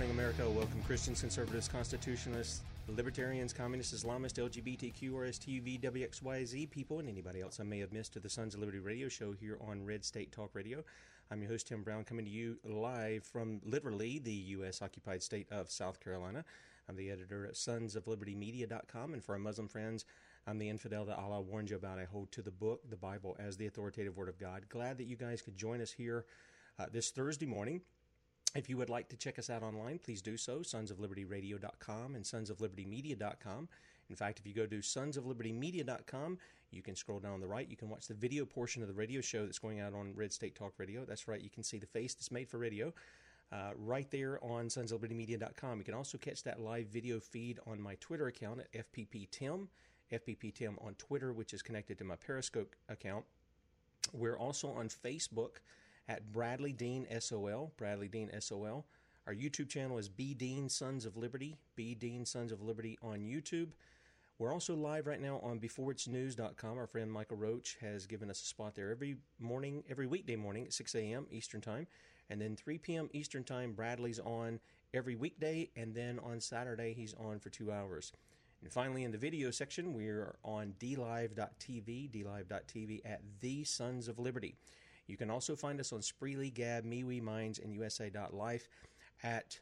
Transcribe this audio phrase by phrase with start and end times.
[0.00, 0.48] Morning, America.
[0.48, 7.64] Welcome, Christians, conservatives, constitutionalists, libertarians, communists, Islamists, LGBTQ, RSTV, WXYZ people, and anybody else I
[7.64, 10.54] may have missed to the Sons of Liberty radio show here on Red State Talk
[10.54, 10.82] Radio.
[11.30, 14.80] I'm your host, Tim Brown, coming to you live from literally the U.S.
[14.80, 16.46] occupied state of South Carolina.
[16.88, 20.06] I'm the editor at sonsoflibertymedia.com, and for our Muslim friends,
[20.46, 21.98] I'm the infidel that Allah warned you about.
[21.98, 24.62] I hold to the book, the Bible, as the authoritative word of God.
[24.70, 26.24] Glad that you guys could join us here
[26.78, 27.82] uh, this Thursday morning.
[28.54, 33.68] If you would like to check us out online, please do so, sonsoflibertyradio.com and sonsoflibertymedia.com.
[34.08, 36.38] In fact, if you go to sonsoflibertymedia.com,
[36.72, 37.68] you can scroll down on the right.
[37.68, 40.32] You can watch the video portion of the radio show that's going out on Red
[40.32, 41.04] State Talk Radio.
[41.04, 42.92] That's right, you can see the face that's made for radio
[43.52, 45.78] uh, right there on sonsoflibertymedia.com.
[45.78, 49.66] You can also catch that live video feed on my Twitter account at FPPTim,
[50.12, 53.24] FPPTim on Twitter, which is connected to my Periscope account.
[54.12, 55.58] We're also on Facebook
[56.10, 57.72] at Bradley Dean SOL.
[57.76, 58.84] Bradley Dean SOL.
[59.28, 61.56] Our YouTube channel is B Dean Sons of Liberty.
[61.76, 63.68] B Dean Sons of Liberty on YouTube.
[64.36, 66.78] We're also live right now on BeforeIt'sNews.com.
[66.78, 70.64] Our friend Michael Roach has given us a spot there every morning, every weekday morning
[70.64, 71.26] at 6 a.m.
[71.30, 71.86] Eastern Time.
[72.28, 73.08] And then 3 p.m.
[73.12, 74.58] Eastern Time, Bradley's on
[74.92, 75.70] every weekday.
[75.76, 78.12] And then on Saturday, he's on for two hours.
[78.62, 84.56] And finally, in the video section, we're on DLive.tv, DLive.tv at The Sons of Liberty.
[85.10, 88.68] You can also find us on Spreely, Gab, MeWe, Minds, and USA.life
[89.24, 89.58] at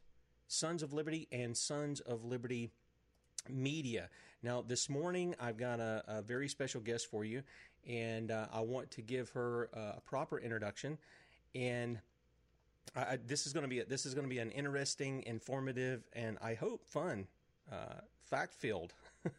[0.46, 2.70] Sons of Liberty and Sons of Liberty
[3.48, 4.10] Media.
[4.42, 7.42] Now, this morning I've got a, a very special guest for you,
[7.88, 10.98] and uh, I want to give her uh, a proper introduction.
[11.54, 11.98] And
[12.94, 15.22] I, I, this is going to be a, this is going to be an interesting,
[15.26, 17.26] informative, and I hope fun,
[17.72, 18.92] uh, fact-filled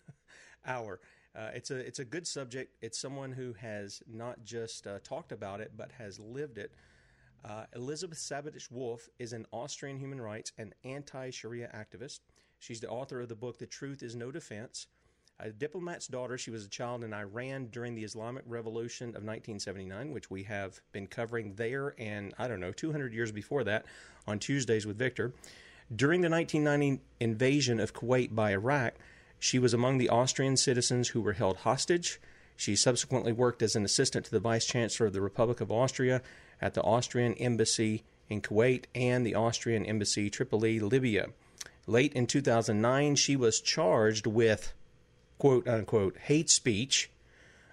[0.66, 1.00] hour.
[1.36, 2.76] Uh, it's a it's a good subject.
[2.82, 6.72] It's someone who has not just uh, talked about it, but has lived it.
[7.46, 12.20] Uh, Elisabeth Sabaditsch-Wolff is an Austrian human rights and anti-Sharia activist.
[12.60, 14.88] She's the author of the book "The Truth Is No Defense."
[15.42, 20.12] A diplomat's daughter, she was a child in Iran during the Islamic Revolution of 1979,
[20.12, 23.86] which we have been covering there and I don't know 200 years before that
[24.28, 25.32] on Tuesdays with Victor.
[25.96, 28.96] During the 1990 invasion of Kuwait by Iraq.
[29.40, 32.20] She was among the Austrian citizens who were held hostage.
[32.58, 36.22] She subsequently worked as an assistant to the Vice Chancellor of the Republic of Austria
[36.62, 41.30] at the Austrian Embassy in Kuwait and the Austrian Embassy Tripoli, Libya.
[41.88, 44.74] Late in 2009, she was charged with
[45.38, 47.10] quote unquote hate speech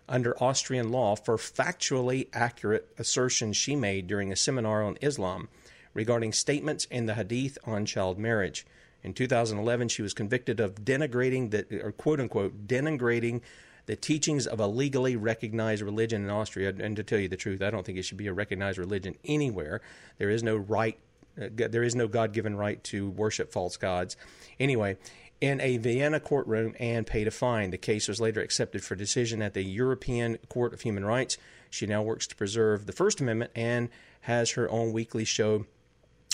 [0.09, 5.49] under Austrian law for factually accurate assertions she made during a seminar on Islam
[5.93, 8.65] regarding statements in the Hadith on child marriage.
[9.07, 13.41] In 2011, she was convicted of denigrating the, or quote unquote, denigrating
[13.87, 16.75] the teachings of a legally recognized religion in Austria.
[16.77, 19.15] And to tell you the truth, I don't think it should be a recognized religion
[19.25, 19.81] anywhere.
[20.19, 20.99] There is no right,
[21.41, 24.17] uh, there is no God given right to worship false gods.
[24.59, 24.97] Anyway,
[25.41, 27.71] in a Vienna courtroom and paid a fine.
[27.71, 31.39] The case was later accepted for decision at the European Court of Human Rights.
[31.71, 33.89] She now works to preserve the First Amendment and
[34.23, 35.65] has her own weekly show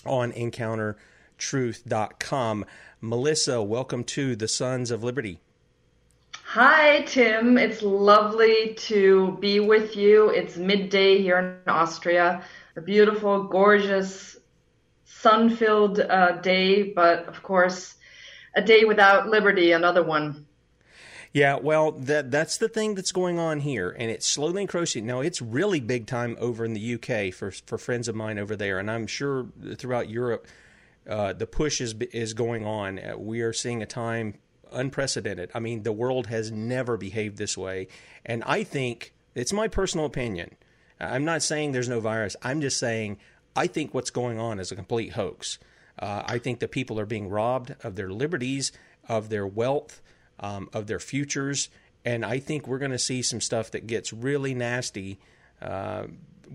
[0.06, 0.96] on Encounter
[1.42, 2.64] truth.com.
[3.00, 5.40] Melissa, welcome to the Sons of Liberty.
[6.44, 7.58] Hi, Tim.
[7.58, 10.30] It's lovely to be with you.
[10.30, 12.44] It's midday here in Austria.
[12.76, 14.36] A beautiful, gorgeous,
[15.04, 17.96] sun filled uh, day, but of course,
[18.54, 20.46] a day without liberty, another one.
[21.32, 25.06] Yeah, well, that that's the thing that's going on here, and it's slowly encroaching.
[25.06, 28.54] Now, it's really big time over in the UK for for friends of mine over
[28.54, 29.46] there, and I'm sure
[29.76, 30.46] throughout Europe
[31.08, 32.98] uh, the push is is going on.
[32.98, 34.34] Uh, we are seeing a time
[34.70, 35.50] unprecedented.
[35.54, 37.88] I mean, the world has never behaved this way,
[38.24, 40.56] and I think it's my personal opinion.
[41.00, 42.36] I'm not saying there's no virus.
[42.42, 43.18] I'm just saying
[43.56, 45.58] I think what's going on is a complete hoax.
[45.98, 48.72] Uh, I think that people are being robbed of their liberties,
[49.08, 50.00] of their wealth,
[50.40, 51.68] um, of their futures,
[52.04, 55.18] and I think we're going to see some stuff that gets really nasty
[55.60, 56.04] uh,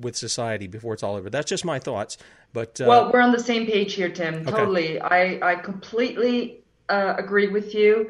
[0.01, 1.29] with society before it's all over.
[1.29, 2.17] That's just my thoughts.
[2.53, 4.35] But uh, well, we're on the same page here, Tim.
[4.35, 4.51] Okay.
[4.51, 8.09] Totally, I I completely uh, agree with you.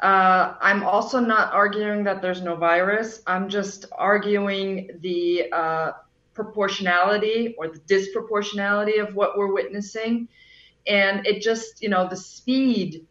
[0.00, 3.22] Uh, I'm also not arguing that there's no virus.
[3.26, 5.92] I'm just arguing the uh,
[6.34, 10.28] proportionality or the disproportionality of what we're witnessing.
[10.86, 13.06] And it just, you know, the speed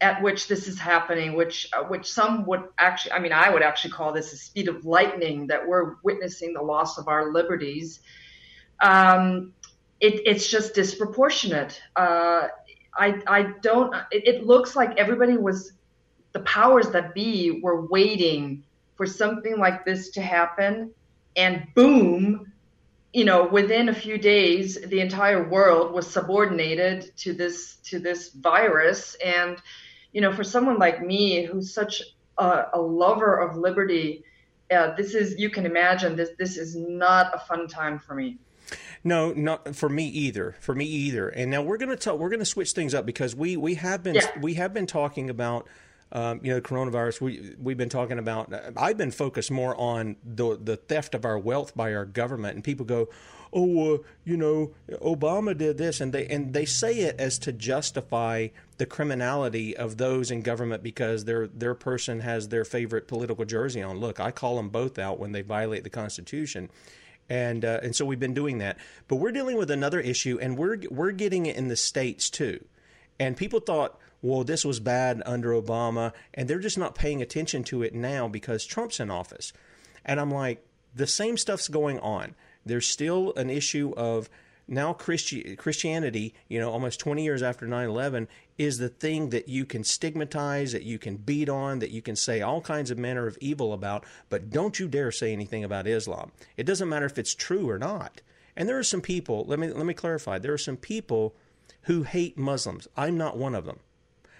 [0.00, 3.62] at which this is happening, which uh, which some would actually, I mean, I would
[3.62, 8.00] actually call this the speed of lightning that we're witnessing the loss of our liberties.
[8.80, 9.52] Um,
[10.00, 11.80] it, it's just disproportionate.
[11.96, 12.48] Uh,
[12.96, 13.94] I I don't.
[14.10, 15.72] It, it looks like everybody was,
[16.32, 18.64] the powers that be were waiting
[18.96, 20.90] for something like this to happen,
[21.36, 22.52] and boom,
[23.12, 28.30] you know, within a few days, the entire world was subordinated to this to this
[28.30, 29.16] virus.
[29.24, 29.56] And
[30.14, 32.00] you know, for someone like me, who's such
[32.38, 34.24] a, a lover of liberty,
[34.70, 38.38] uh, this is you can imagine this this is not a fun time for me.
[39.02, 40.56] No, not for me either.
[40.60, 41.28] For me either.
[41.28, 42.18] And now we're going to talk.
[42.18, 44.38] We're going to switch things up because we we have been yeah.
[44.40, 45.68] we have been talking about
[46.12, 47.20] um, you know, coronavirus.
[47.20, 48.54] We we've been talking about.
[48.76, 52.62] I've been focused more on the the theft of our wealth by our government, and
[52.62, 53.08] people go,
[53.54, 57.52] "Oh, uh, you know, Obama did this," and they and they say it as to
[57.52, 58.48] justify
[58.78, 63.82] the criminality of those in government because their their person has their favorite political jersey
[63.82, 63.98] on.
[63.98, 66.70] Look, I call them both out when they violate the Constitution.
[67.28, 68.76] And uh, and so we've been doing that,
[69.08, 72.62] but we're dealing with another issue, and we're we're getting it in the states too.
[73.18, 77.62] And people thought, well, this was bad under Obama, and they're just not paying attention
[77.64, 79.52] to it now because Trump's in office.
[80.04, 80.64] And I'm like,
[80.94, 82.34] the same stuff's going on.
[82.64, 84.28] There's still an issue of
[84.66, 89.48] now Christi- Christianity, you know, almost 20 years after 9 11, is the thing that
[89.48, 92.98] you can stigmatize, that you can beat on, that you can say all kinds of
[92.98, 96.32] manner of evil about, but don't you dare say anything about Islam.
[96.56, 98.22] It doesn't matter if it's true or not.
[98.56, 101.34] And there are some people, let me, let me clarify, there are some people
[101.82, 102.88] who hate Muslims.
[102.96, 103.80] I'm not one of them.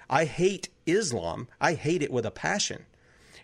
[0.09, 1.49] I hate Islam.
[1.61, 2.87] I hate it with a passion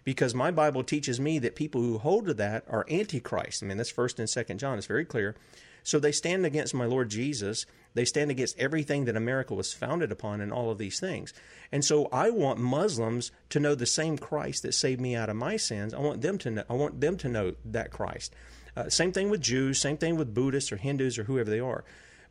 [0.04, 3.62] because my Bible teaches me that people who hold to that are antichrist.
[3.62, 4.78] I mean, that's first and second John.
[4.78, 5.34] It's very clear.
[5.82, 7.66] So they stand against my Lord Jesus.
[7.94, 11.32] They stand against everything that America was founded upon and all of these things.
[11.72, 15.36] And so I want Muslims to know the same Christ that saved me out of
[15.36, 15.94] my sins.
[15.94, 18.34] I want them to know, I want them to know that Christ.
[18.76, 21.84] Uh, same thing with Jews, same thing with Buddhists or Hindus or whoever they are.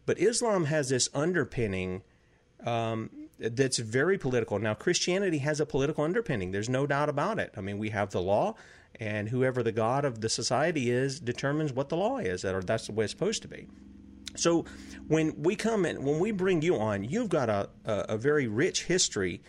[0.06, 2.02] But Islam has this underpinning
[2.66, 4.60] um, that's very political.
[4.60, 6.52] Now, Christianity has a political underpinning.
[6.52, 7.54] There's no doubt about it.
[7.58, 8.56] I mean, we have the law,
[9.00, 12.88] and whoever the god of the society is determines what the law is, or that's
[12.88, 13.68] the way it's supposed to be.
[14.36, 14.66] So,
[15.08, 18.48] when we come in, when we bring you on, you've got a, a, a very
[18.48, 19.42] rich history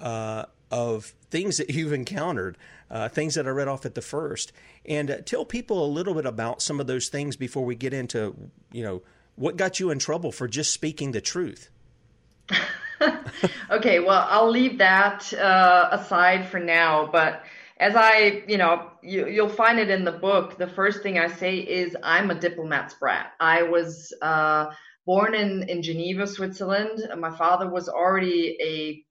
[0.00, 2.56] uh, of things that you've encountered,
[2.90, 4.52] uh, things that I read off at the first,
[4.86, 7.92] and uh, tell people a little bit about some of those things before we get
[7.92, 8.34] into,
[8.72, 9.02] you know,
[9.36, 11.70] what got you in trouble for just speaking the truth.
[13.70, 17.08] okay, well, I'll leave that uh, aside for now.
[17.10, 17.42] But
[17.78, 20.58] as I, you know, you, you'll find it in the book.
[20.58, 23.32] The first thing I say is I'm a diplomat's brat.
[23.40, 24.66] I was uh,
[25.06, 27.00] born in in Geneva, Switzerland.
[27.18, 29.04] My father was already a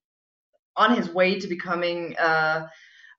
[0.76, 2.68] on his way to becoming uh,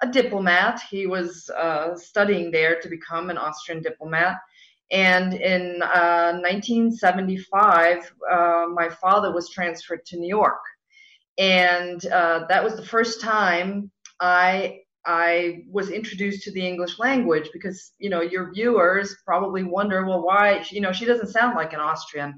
[0.03, 0.81] a diplomat.
[0.91, 4.37] He was uh, studying there to become an Austrian diplomat.
[4.91, 10.61] And in uh, 1975, uh, my father was transferred to New York.
[11.39, 17.51] And uh, that was the first time I I was introduced to the English language
[17.53, 21.73] because you know your viewers probably wonder, well, why you know she doesn't sound like
[21.73, 22.35] an Austrian.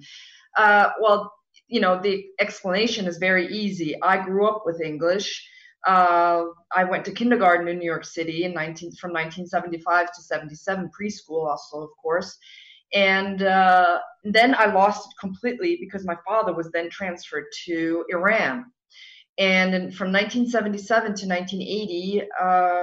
[0.56, 1.32] Uh, well,
[1.68, 3.94] you know the explanation is very easy.
[4.02, 5.48] I grew up with English.
[5.86, 10.90] Uh, I went to kindergarten in New York City in 19, from 1975 to 77,
[10.98, 12.36] preschool also, of course.
[12.92, 18.66] And uh, then I lost it completely because my father was then transferred to Iran.
[19.38, 22.82] And in, from 1977 to 1980, uh,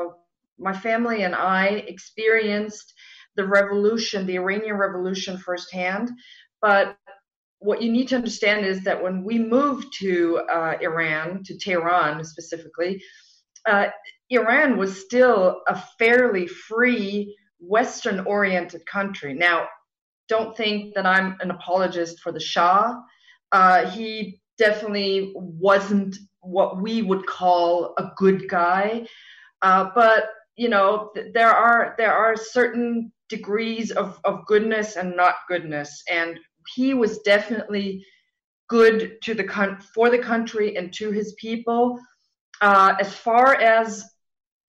[0.60, 2.94] my family and I experienced
[3.36, 6.12] the revolution, the Iranian revolution firsthand.
[6.62, 6.98] But
[7.64, 12.24] what you need to understand is that when we moved to uh, Iran, to Tehran
[12.24, 13.02] specifically,
[13.66, 13.88] uh,
[14.30, 19.34] Iran was still a fairly free, Western oriented country.
[19.34, 19.68] Now,
[20.28, 22.96] don't think that I'm an apologist for the Shah.
[23.52, 29.08] Uh, he definitely wasn't what we would call a good guy.
[29.62, 35.36] Uh, but you know, there are there are certain degrees of, of goodness and not
[35.48, 36.40] goodness, and
[36.76, 38.06] he was definitely
[38.70, 42.00] good to the for the country and to his people
[42.62, 44.04] uh, as far as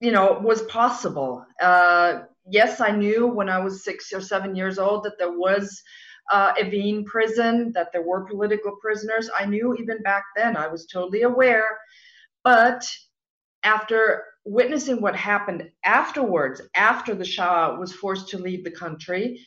[0.01, 1.45] you know was possible.
[1.61, 5.83] Uh, yes, I knew when I was six or seven years old that there was
[6.31, 9.31] uh, Evin prison, that there were political prisoners.
[9.39, 10.57] I knew even back then.
[10.57, 11.79] I was totally aware.
[12.43, 12.87] But
[13.63, 19.41] after witnessing what happened afterwards, after the Shah was forced to leave the country,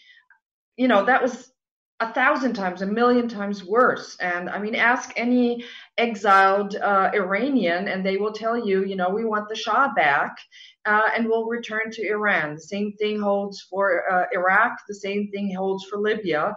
[0.76, 1.52] you know, that was
[2.00, 4.18] a thousand times, a million times worse.
[4.20, 5.66] And I mean, ask any
[5.98, 10.38] exiled uh, Iranian, and they will tell you, you know, we want the Shah back,
[10.86, 12.56] uh, and we'll return to Iran.
[12.56, 14.78] The same thing holds for uh, Iraq.
[14.88, 16.56] The same thing holds for Libya.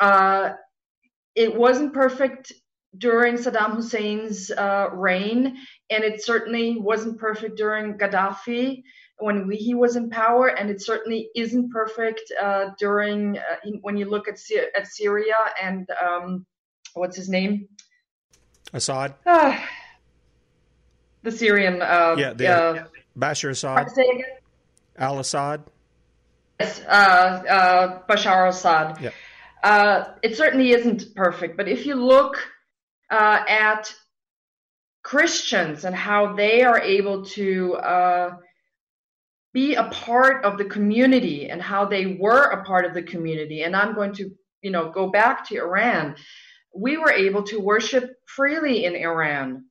[0.00, 0.50] Uh,
[1.36, 2.52] it wasn't perfect
[2.98, 5.58] during Saddam Hussein's uh, reign,
[5.90, 8.82] and it certainly wasn't perfect during Gaddafi
[9.18, 13.96] when we, he was in power, and it certainly isn't perfect uh, during uh, when
[13.96, 14.38] you look at
[14.76, 16.46] at Syria and um,
[16.94, 17.68] what's his name,
[18.72, 19.14] Assad.
[19.24, 19.58] Uh,
[21.22, 21.82] the Syrian.
[21.82, 22.84] Uh, yeah, the, uh,
[23.18, 23.90] Bashar Assad.
[23.90, 24.24] Say again.
[24.98, 25.62] Al Assad.
[26.60, 29.00] Yes, uh, Bashar Assad.
[29.00, 29.10] Yeah.
[29.62, 32.36] Uh, it certainly isn't perfect, but if you look
[33.10, 33.92] uh, at
[35.02, 37.76] Christians and how they are able to
[39.56, 43.62] be a part of the community and how they were a part of the community.
[43.62, 46.14] And I'm going to, you know, go back to Iran.
[46.74, 49.64] We were able to worship freely in Iran.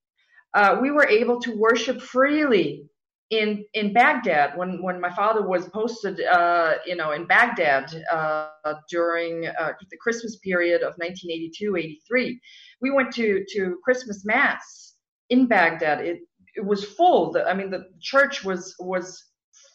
[0.55, 2.89] Uh, we were able to worship freely
[3.29, 8.73] in in Baghdad when when my father was posted, uh, you know, in Baghdad uh,
[8.89, 12.39] during uh, the Christmas period of 1982-83.
[12.81, 14.95] We went to to Christmas mass
[15.29, 15.97] in Baghdad.
[16.01, 16.17] It
[16.55, 17.37] it was full.
[17.51, 19.07] I mean, the church was was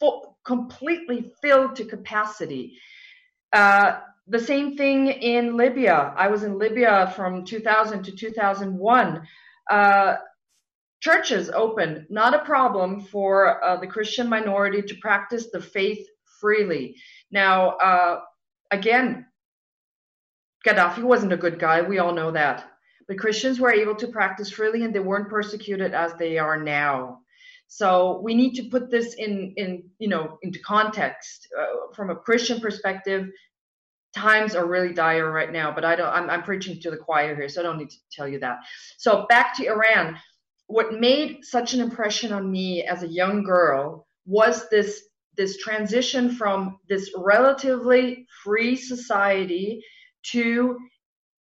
[0.00, 2.78] full, completely filled to capacity.
[3.52, 6.14] Uh, the same thing in Libya.
[6.16, 9.22] I was in Libya from 2000 to 2001.
[9.70, 10.16] Uh,
[11.00, 16.06] churches open, not a problem for uh, the Christian minority to practice the faith
[16.40, 16.96] freely.
[17.30, 18.20] Now, uh,
[18.70, 19.26] again,
[20.66, 21.82] Gaddafi wasn't a good guy.
[21.82, 22.64] We all know that.
[23.08, 27.20] But Christians were able to practice freely and they weren't persecuted as they are now.
[27.72, 32.16] So we need to put this in, in you know, into context uh, from a
[32.16, 33.28] Christian perspective.
[34.12, 36.08] Times are really dire right now, but I don't.
[36.08, 38.58] I'm, I'm preaching to the choir here, so I don't need to tell you that.
[38.98, 40.18] So back to Iran.
[40.66, 45.04] What made such an impression on me as a young girl was this
[45.36, 49.84] this transition from this relatively free society
[50.32, 50.76] to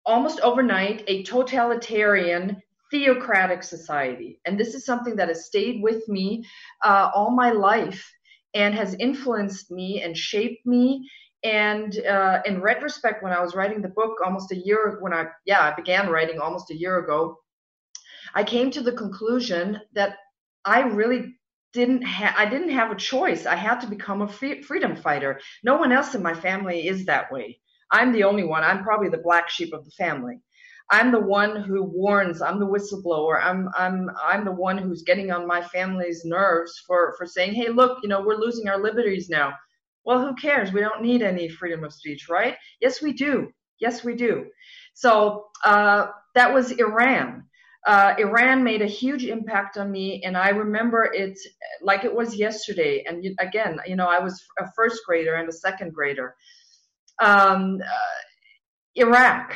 [0.06, 4.40] almost overnight a totalitarian theocratic society.
[4.46, 6.46] And this is something that has stayed with me
[6.84, 8.12] uh, all my life
[8.54, 11.10] and has influenced me and shaped me.
[11.44, 15.28] And uh, in retrospect, when I was writing the book almost a year, when I,
[15.46, 17.38] yeah, I began writing almost a year ago,
[18.34, 20.18] I came to the conclusion that
[20.66, 21.36] I really
[21.74, 23.46] didn't I didn't have a choice.
[23.46, 25.40] I had to become a free- freedom fighter.
[25.64, 27.60] No one else in my family is that way.
[27.92, 28.64] I'm the only one.
[28.64, 30.40] I'm probably the black sheep of the family.
[30.92, 32.42] I'm the one who warns.
[32.42, 33.40] I'm the whistleblower.
[33.44, 37.70] I'm I'm I'm the one who's getting on my family's nerves for for saying, hey,
[37.70, 39.54] look, you know, we're losing our liberties now.
[40.04, 40.72] Well, who cares?
[40.72, 42.56] We don't need any freedom of speech, right?
[42.82, 43.52] Yes, we do.
[43.80, 44.48] Yes, we do.
[44.94, 47.44] So uh, that was Iran.
[47.86, 51.38] Uh, Iran made a huge impact on me, and I remember it
[51.82, 53.06] like it was yesterday.
[53.08, 56.36] And again, you know, I was a first grader and a second grader.
[57.22, 58.20] Um, uh,
[58.96, 59.56] Iraq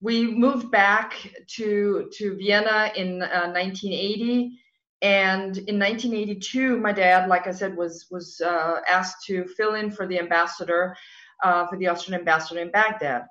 [0.00, 1.14] we moved back
[1.56, 4.58] to to Vienna in uh, 1980,
[5.02, 9.90] and in 1982, my dad, like I said, was was uh, asked to fill in
[9.90, 10.96] for the ambassador,
[11.42, 13.22] uh, for the Austrian ambassador in Baghdad.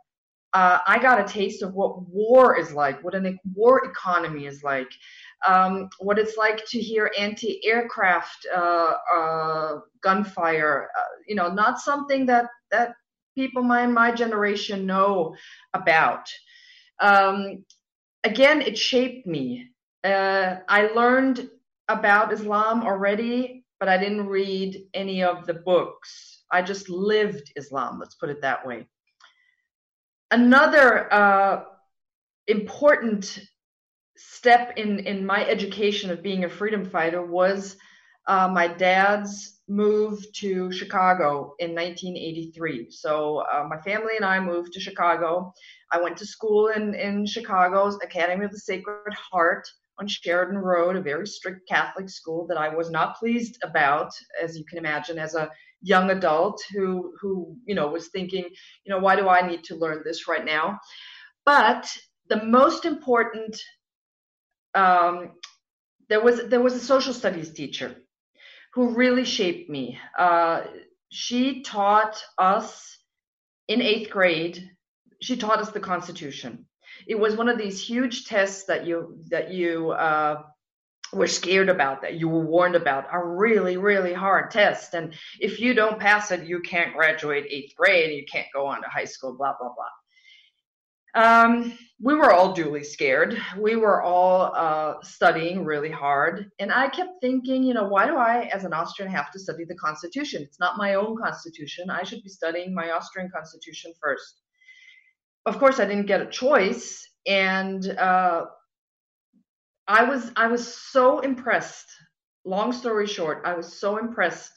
[0.53, 4.63] Uh, I got a taste of what war is like, what a war economy is
[4.63, 4.89] like,
[5.45, 10.89] um, what it's like to hear anti-aircraft uh, uh, gunfire.
[11.27, 12.95] you know, not something that that
[13.35, 15.35] people my my generation know
[15.73, 16.27] about
[16.99, 17.63] um,
[18.23, 19.69] again, it shaped me.
[20.03, 21.49] Uh, I learned
[21.87, 26.43] about Islam already, but I didn't read any of the books.
[26.51, 28.87] I just lived Islam, let's put it that way.
[30.31, 31.63] Another uh,
[32.47, 33.39] important
[34.17, 37.77] step in, in my education of being a freedom fighter was
[38.27, 42.89] uh, my dad's move to Chicago in 1983.
[42.89, 45.53] So uh, my family and I moved to Chicago.
[45.91, 49.67] I went to school in, in Chicago's Academy of the Sacred Heart,
[49.99, 54.57] on Sheridan Road, a very strict Catholic school that I was not pleased about, as
[54.57, 55.49] you can imagine, as a
[55.81, 59.75] young adult who who you know was thinking, you know, why do I need to
[59.75, 60.79] learn this right now?
[61.45, 61.89] But
[62.29, 63.59] the most important,
[64.75, 65.31] um,
[66.09, 67.95] there was there was a social studies teacher
[68.77, 69.97] who really shaped me.
[70.15, 70.61] Uh,
[71.09, 72.95] she taught us
[73.67, 74.69] in eighth grade.
[75.19, 76.67] She taught us the Constitution.
[77.07, 80.43] It was one of these huge tests that you that you uh,
[81.11, 84.93] were scared about, that you were warned about, a really really hard test.
[84.93, 88.15] And if you don't pass it, you can't graduate eighth grade.
[88.15, 89.35] You can't go on to high school.
[89.35, 89.96] Blah blah blah.
[91.17, 93.41] Um, we were all duly scared.
[93.57, 96.51] We were all uh, studying really hard.
[96.59, 99.65] And I kept thinking, you know, why do I, as an Austrian, have to study
[99.65, 100.43] the Constitution?
[100.43, 101.89] It's not my own Constitution.
[101.89, 104.41] I should be studying my Austrian Constitution first.
[105.47, 107.03] Of course, I didn't get a choice.
[107.25, 108.45] And uh,
[109.87, 111.87] I was I was so impressed.
[112.45, 114.51] Long story short, I was so impressed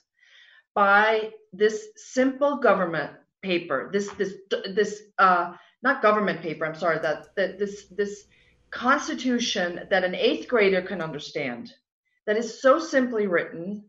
[0.74, 3.12] by this simple government
[3.42, 3.88] paper.
[3.94, 4.34] This this
[4.74, 6.66] this uh, not government paper.
[6.66, 8.24] I'm sorry that that this this
[8.70, 11.72] constitution that an eighth grader can understand,
[12.26, 13.84] that is so simply written,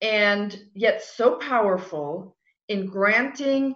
[0.00, 2.36] and yet so powerful
[2.68, 3.74] in granting.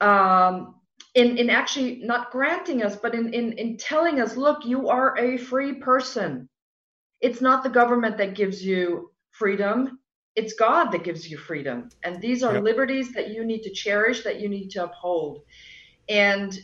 [0.00, 0.76] Um,
[1.14, 5.16] in, in actually not granting us, but in, in, in telling us, look, you are
[5.18, 6.48] a free person.
[7.20, 9.98] It's not the government that gives you freedom.
[10.34, 11.90] It's God that gives you freedom.
[12.02, 12.62] And these are yep.
[12.62, 15.42] liberties that you need to cherish, that you need to uphold.
[16.08, 16.58] And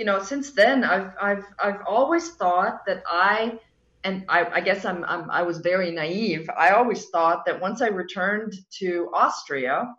[0.00, 3.58] you know, since then, I've I've I've always thought that I,
[4.02, 6.48] and I, I guess I'm, I'm I was very naive.
[6.56, 9.94] I always thought that once I returned to Austria,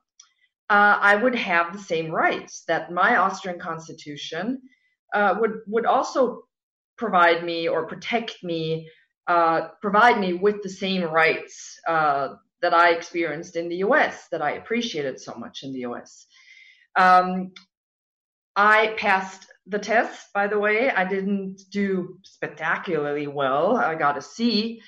[0.72, 2.63] uh, I would have the same rights.
[2.67, 4.59] That my Austrian constitution
[5.14, 6.46] uh, would would also
[6.98, 8.90] provide me or protect me,
[9.27, 12.29] uh, provide me with the same rights uh,
[12.64, 14.29] that I experienced in the U.S.
[14.31, 16.25] That I appreciated so much in the U.S.
[16.96, 17.51] Um,
[18.55, 20.92] I passed the test, by the way.
[20.92, 23.77] I didn't do spectacularly well.
[23.77, 24.81] I got a C,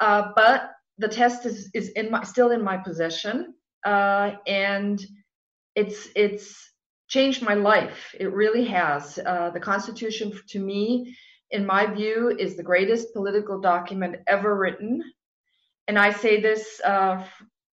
[0.00, 5.00] uh, but the test is, is in my, still in my possession, uh, and
[5.76, 6.70] it's it's
[7.08, 8.14] changed my life.
[8.18, 9.18] It really has.
[9.18, 11.14] Uh, the Constitution, to me,
[11.50, 15.02] in my view, is the greatest political document ever written,
[15.86, 17.24] and I say this, uh,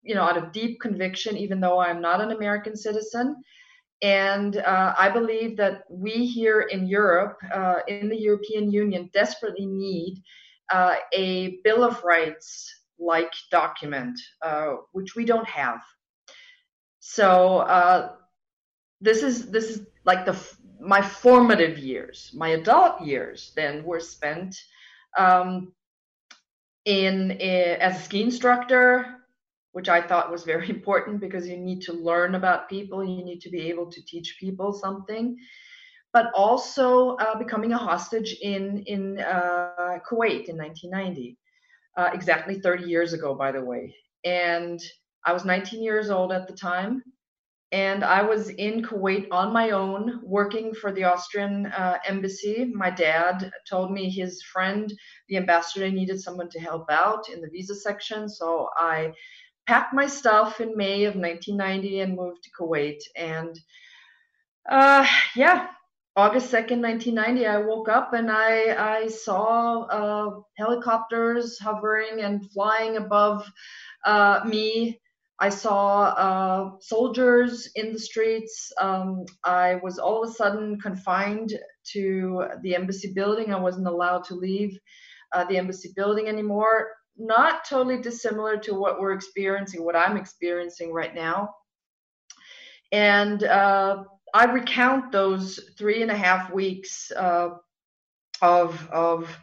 [0.02, 3.36] you know, out of deep conviction, even though I'm not an American citizen.
[4.00, 9.66] And uh, I believe that we here in Europe, uh, in the European Union, desperately
[9.66, 10.22] need
[10.72, 15.80] uh, a Bill of Rights like document, uh, which we don't have.
[17.00, 18.12] So uh,
[19.00, 20.36] this is this is like the
[20.80, 23.52] my formative years, my adult years.
[23.56, 24.56] Then were spent
[25.16, 25.72] um,
[26.84, 29.17] in, in as a ski instructor,
[29.72, 33.40] which I thought was very important because you need to learn about people, you need
[33.42, 35.36] to be able to teach people something.
[36.12, 41.36] But also uh, becoming a hostage in in uh, Kuwait in 1990,
[41.98, 43.94] uh, exactly 30 years ago, by the way.
[44.24, 44.80] And
[45.26, 47.02] I was 19 years old at the time,
[47.72, 52.64] and I was in Kuwait on my own, working for the Austrian uh, embassy.
[52.74, 54.90] My dad told me his friend,
[55.28, 59.12] the ambassador, needed someone to help out in the visa section, so I
[59.68, 63.00] packed my stuff in May of 1990 and moved to Kuwait.
[63.14, 63.54] And
[64.68, 65.66] uh, yeah,
[66.16, 72.96] August 2nd, 1990, I woke up and I, I saw uh, helicopters hovering and flying
[72.96, 73.46] above
[74.06, 74.98] uh, me.
[75.38, 78.72] I saw uh, soldiers in the streets.
[78.80, 81.52] Um, I was all of a sudden confined
[81.92, 83.52] to the embassy building.
[83.52, 84.78] I wasn't allowed to leave
[85.34, 90.92] uh, the embassy building anymore not totally dissimilar to what we're experiencing, what I'm experiencing
[90.92, 91.54] right now.
[92.92, 97.50] And uh, I recount those three and a half weeks uh,
[98.40, 99.36] of of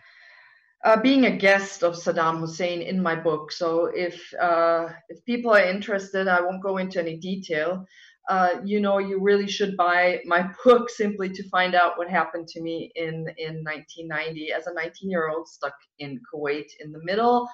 [0.83, 3.51] uh, being a guest of Saddam Hussein in my book.
[3.51, 7.85] So if uh, if people are interested, I won't go into any detail.
[8.27, 12.47] Uh, you know, you really should buy my book simply to find out what happened
[12.47, 17.03] to me in in 1990 as a 19 year old stuck in Kuwait in the
[17.03, 17.47] middle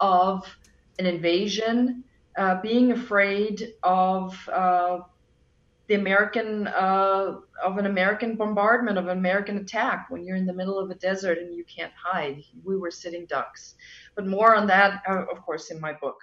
[0.00, 0.44] of
[0.98, 2.04] an invasion,
[2.36, 4.98] uh, being afraid of uh,
[5.88, 10.52] the American uh, of an American bombardment, of an American attack when you're in the
[10.52, 12.42] middle of a desert and you can't hide.
[12.64, 13.74] We were sitting ducks,
[14.14, 16.18] but more on that, uh, of course, in my book.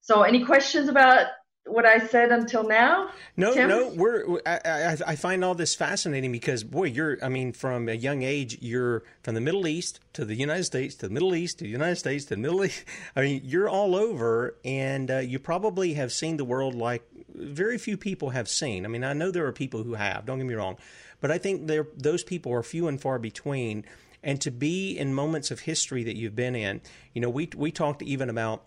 [0.00, 1.26] So, any questions about
[1.66, 3.10] what I said until now?
[3.36, 3.68] No, Tim?
[3.68, 3.88] no.
[3.88, 7.18] We're I, I, I find all this fascinating because boy, you're.
[7.22, 10.94] I mean, from a young age, you're from the Middle East to the United States
[10.96, 12.84] to the Middle East to the United States to the Middle East.
[13.16, 17.78] I mean, you're all over, and uh, you probably have seen the world like very
[17.78, 18.84] few people have seen.
[18.84, 20.26] I mean, I know there are people who have.
[20.26, 20.76] Don't get me wrong,
[21.20, 23.84] but I think there those people are few and far between.
[24.24, 26.80] And to be in moments of history that you've been in,
[27.12, 28.64] you know, we we talked even about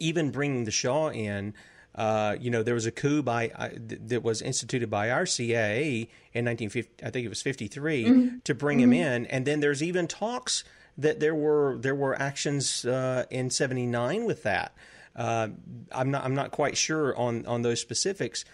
[0.00, 1.54] even bringing the Shah in.
[1.96, 5.24] Uh, you know, there was a coup by uh, th- that was instituted by our
[5.24, 7.04] CIA in 1950.
[7.04, 8.36] I think it was 53 Mm-hmm.
[8.44, 10.62] to bring him in, and then there's even talks
[10.98, 14.74] that there were there were actions uh, in 79 with that.
[15.14, 15.48] Uh,
[15.90, 18.44] I'm not I'm not quite sure on on those specifics.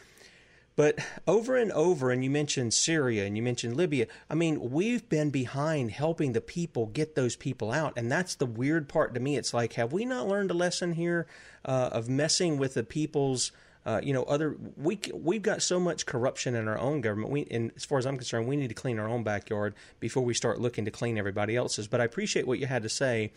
[0.74, 4.06] But over and over, and you mentioned Syria and you mentioned Libya.
[4.30, 7.92] I mean, we've been behind helping the people get those people out.
[7.96, 9.36] And that's the weird part to me.
[9.36, 11.26] It's like, have we not learned a lesson here
[11.64, 13.52] uh, of messing with the people's.
[13.84, 17.32] Uh, you know, other we we've got so much corruption in our own government.
[17.32, 20.22] We, and as far as I'm concerned, we need to clean our own backyard before
[20.22, 21.88] we start looking to clean everybody else's.
[21.88, 23.32] But I appreciate what you had to say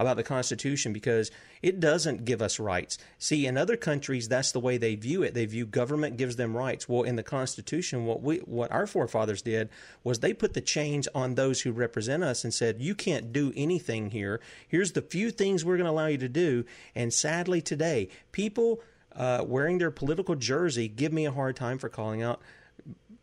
[0.00, 1.30] about the Constitution because
[1.62, 2.98] it doesn't give us rights.
[3.18, 5.34] See, in other countries, that's the way they view it.
[5.34, 6.88] They view government gives them rights.
[6.88, 9.68] Well, in the Constitution, what we what our forefathers did
[10.02, 13.52] was they put the chains on those who represent us and said, "You can't do
[13.54, 14.40] anything here.
[14.66, 18.80] Here's the few things we're going to allow you to do." And sadly, today, people
[19.14, 22.40] uh, wearing their political jersey give me a hard time for calling out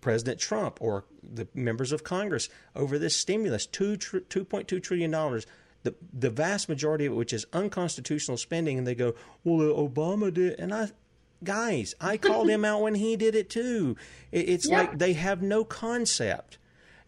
[0.02, 5.42] President Trump or the members of Congress over this stimulus, two tr- $2.2 trillion.
[5.88, 9.74] The, the vast majority of it, which is unconstitutional spending, and they go, well, uh,
[9.88, 10.60] Obama did.
[10.60, 10.90] And I,
[11.44, 13.96] guys, I called him out when he did it too.
[14.32, 14.80] It, it's Yeah.
[14.80, 16.58] like they have no concept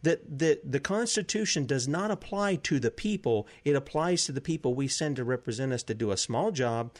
[0.01, 3.47] that that the Constitution does not apply to the people.
[3.65, 6.91] It applies to the people we send to represent us to do a small job.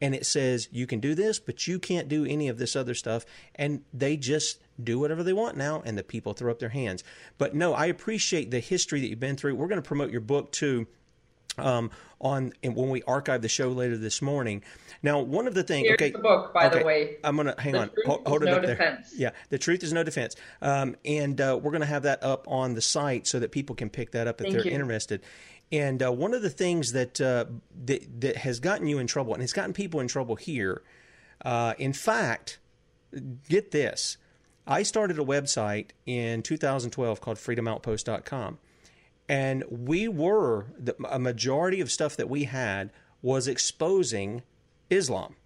[0.00, 2.94] And it says you can do this, but you can't do any of this other
[2.94, 3.24] stuff.
[3.56, 7.02] And they just do whatever they want now, and the people throw up their hands.
[7.36, 9.56] But no, I appreciate the history that you've been through.
[9.56, 10.86] We're going to promote your book too
[11.58, 11.90] um,
[12.20, 14.62] on and when we archive the show later this morning.
[15.02, 15.86] Now, one of the things.
[15.86, 17.16] Here's okay, the book, by okay, the way.
[17.22, 17.88] I'm gonna hang The on.
[17.90, 19.04] Truth Hold, is hold it no up there.
[19.16, 20.34] Yeah, the truth is no defense.
[20.60, 23.90] Um, and uh, we're gonna have that up on the site so that people can
[23.90, 24.72] pick that up if Thank they're you.
[24.72, 25.22] interested.
[25.70, 27.44] And uh, one of the things that, uh,
[27.84, 30.82] that that has gotten you in trouble, and it's gotten people in trouble here.
[31.44, 32.58] Uh, in fact,
[33.48, 34.16] get this.
[34.66, 38.58] I started a website in 2012 called freedomoutpost.com.
[39.28, 44.42] And we were, the, a majority of stuff that we had was exposing
[44.90, 45.36] Islam.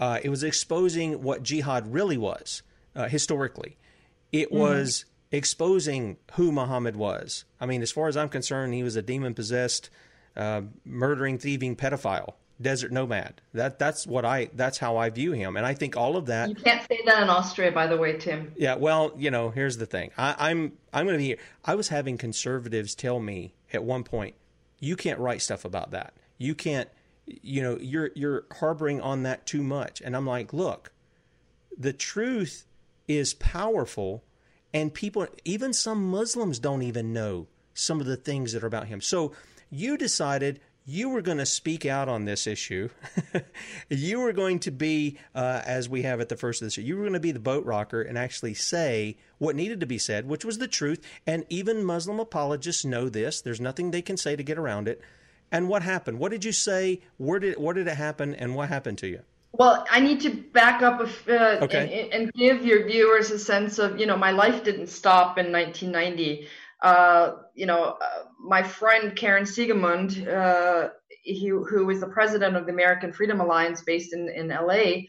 [0.00, 2.62] Uh, it was exposing what jihad really was
[2.96, 3.76] uh, historically.
[4.32, 7.44] It was exposing who Muhammad was.
[7.60, 9.90] I mean, as far as I'm concerned, he was a demon possessed,
[10.36, 13.40] uh, murdering, thieving pedophile, desert nomad.
[13.52, 16.48] That that's what I that's how I view him, and I think all of that.
[16.48, 18.52] You can't say that in Austria, by the way, Tim.
[18.56, 20.10] Yeah, well, you know, here's the thing.
[20.16, 21.38] I, I'm I'm going to be here.
[21.64, 24.34] I was having conservatives tell me at one point,
[24.78, 26.14] you can't write stuff about that.
[26.38, 26.88] You can't,
[27.26, 30.00] you know, you're you're harboring on that too much.
[30.00, 30.92] And I'm like, look,
[31.76, 32.66] the truth
[33.08, 34.24] is powerful,
[34.72, 38.86] and people, even some Muslims, don't even know some of the things that are about
[38.86, 39.00] him.
[39.00, 39.32] So
[39.70, 42.88] you decided you were going to speak out on this issue.
[43.88, 46.86] you were going to be, uh, as we have at the first of this, year,
[46.86, 49.96] you were going to be the boat rocker and actually say what needed to be
[49.98, 51.00] said, which was the truth.
[51.26, 53.40] And even Muslim apologists know this.
[53.40, 55.00] There's nothing they can say to get around it.
[55.50, 56.18] And what happened?
[56.18, 57.00] What did you say?
[57.16, 58.34] Where did what did it happen?
[58.34, 59.20] And what happened to you?
[59.52, 62.08] Well, I need to back up uh, Okay.
[62.12, 65.52] and, and give your viewers a sense of, you know, my life didn't stop in
[65.52, 66.48] 1990.
[66.84, 70.90] Uh, you know, uh, my friend Karen Siegemund, uh,
[71.22, 75.06] he, who is the president of the American Freedom Alliance based in, in LA,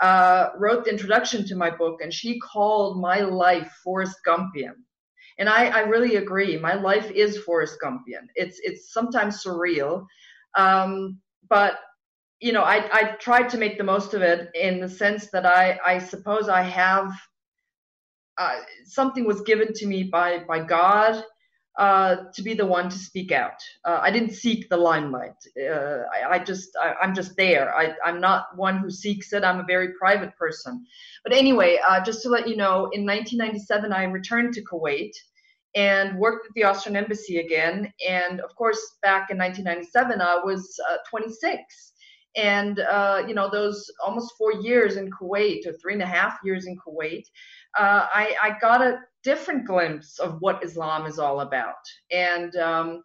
[0.00, 4.74] uh, wrote the introduction to my book, and she called my life Forrest Gumpian.
[5.38, 6.58] And I, I really agree.
[6.58, 8.26] My life is Forrest Gumpian.
[8.34, 10.04] It's it's sometimes surreal,
[10.56, 11.78] um, but
[12.40, 15.46] you know, I, I tried to make the most of it in the sense that
[15.46, 17.12] I, I suppose I have
[18.38, 21.22] uh, something was given to me by, by God
[21.78, 23.60] uh, to be the one to speak out.
[23.84, 25.36] Uh, I didn't seek the limelight.
[25.58, 27.74] Uh, I, I just, I, I'm just there.
[27.74, 29.44] I, I'm not one who seeks it.
[29.44, 30.84] I'm a very private person.
[31.24, 35.12] But anyway, uh, just to let you know, in 1997, I returned to Kuwait
[35.74, 37.90] and worked at the Austrian embassy again.
[38.06, 41.92] And of course, back in 1997, I was uh, 26
[42.36, 46.38] and uh, you know those almost four years in Kuwait or three and a half
[46.44, 47.24] years in Kuwait,
[47.78, 51.74] uh, I, I got a different glimpse of what Islam is all about.
[52.10, 53.02] And um,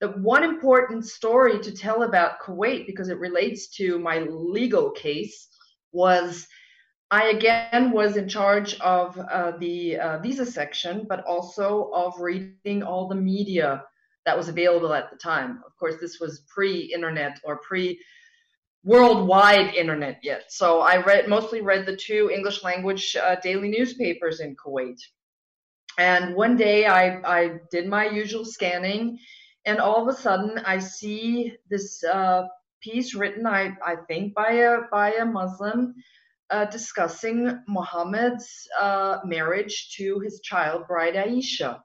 [0.00, 5.48] the one important story to tell about Kuwait, because it relates to my legal case,
[5.92, 6.46] was
[7.10, 12.82] I again was in charge of uh, the uh, visa section, but also of reading
[12.82, 13.84] all the media
[14.26, 15.62] that was available at the time.
[15.66, 18.00] Of course, this was pre-internet or pre
[18.84, 20.44] worldwide internet yet.
[20.50, 25.00] So I read mostly read the two English language uh, daily newspapers in Kuwait.
[25.98, 29.18] And one day I, I did my usual scanning,
[29.64, 32.42] and all of a sudden I see this uh,
[32.80, 35.94] piece written, I, I think, by a by a Muslim
[36.50, 41.80] uh, discussing Muhammad's uh, marriage to his child bride Aisha.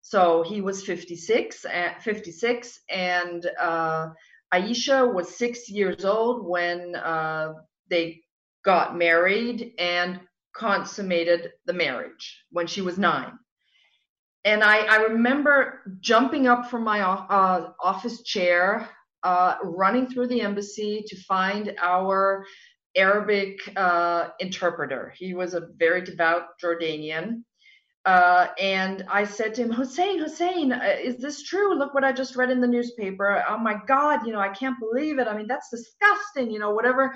[0.00, 1.64] So he was 56,
[2.00, 4.08] 56 and uh,
[4.54, 7.54] Aisha was six years old when uh,
[7.90, 8.20] they
[8.64, 10.20] got married and
[10.54, 13.32] consummated the marriage when she was nine.
[14.44, 18.88] And I, I remember jumping up from my uh, office chair,
[19.22, 22.44] uh, running through the embassy to find our
[22.94, 25.12] Arabic uh, interpreter.
[25.16, 27.42] He was a very devout Jordanian.
[28.04, 31.78] Uh, and I said to him, Hussein, Hussein, uh, is this true?
[31.78, 33.42] Look what I just read in the newspaper.
[33.48, 35.26] Oh my God, you know, I can't believe it.
[35.26, 37.14] I mean, that's disgusting, you know, whatever,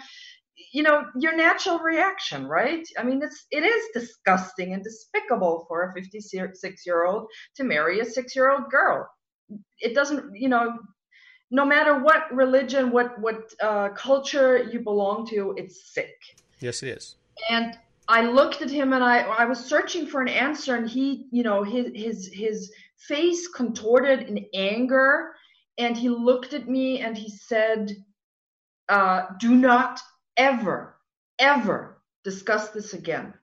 [0.72, 2.87] you know, your natural reaction, right?
[2.98, 8.01] I mean, it's, it is disgusting and despicable for a 56 year old to marry
[8.01, 9.07] a six year old girl.
[9.81, 10.72] It doesn't, you know,
[11.51, 16.14] no matter what religion, what, what uh, culture you belong to, it's sick.
[16.61, 17.16] Yes, it is.
[17.51, 21.26] And I looked at him and I I was searching for an answer and he,
[21.30, 25.34] you know, his his his face contorted in anger
[25.76, 27.94] and he looked at me and he said,
[28.88, 30.00] uh, do not
[30.36, 30.96] ever,
[31.38, 33.34] ever discuss this again.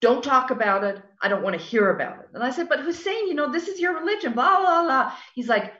[0.00, 1.00] Don't talk about it.
[1.22, 2.28] I don't want to hear about it.
[2.34, 5.12] And I said, but Hussein, you know, this is your religion, blah, blah, blah.
[5.34, 5.74] He's like,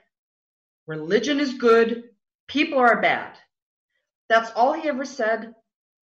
[0.87, 2.03] religion is good.
[2.47, 3.37] People are bad.
[4.29, 5.53] That's all he ever said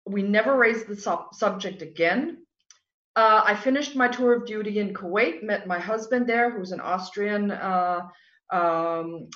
[0.06, 2.38] we never raised the sub- subject again.
[3.16, 6.80] Uh, I finished my tour of duty in Kuwait, met my husband there, who's an
[6.80, 8.02] Austrian uh,
[8.52, 9.28] um.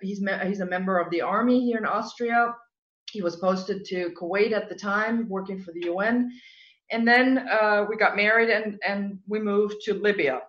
[0.00, 2.54] He's me- he's a member of the army here in Austria.
[3.10, 6.32] He was posted to Kuwait at the time, working for the UN.
[6.90, 10.40] And then uh, we got married and, and we moved to Libya,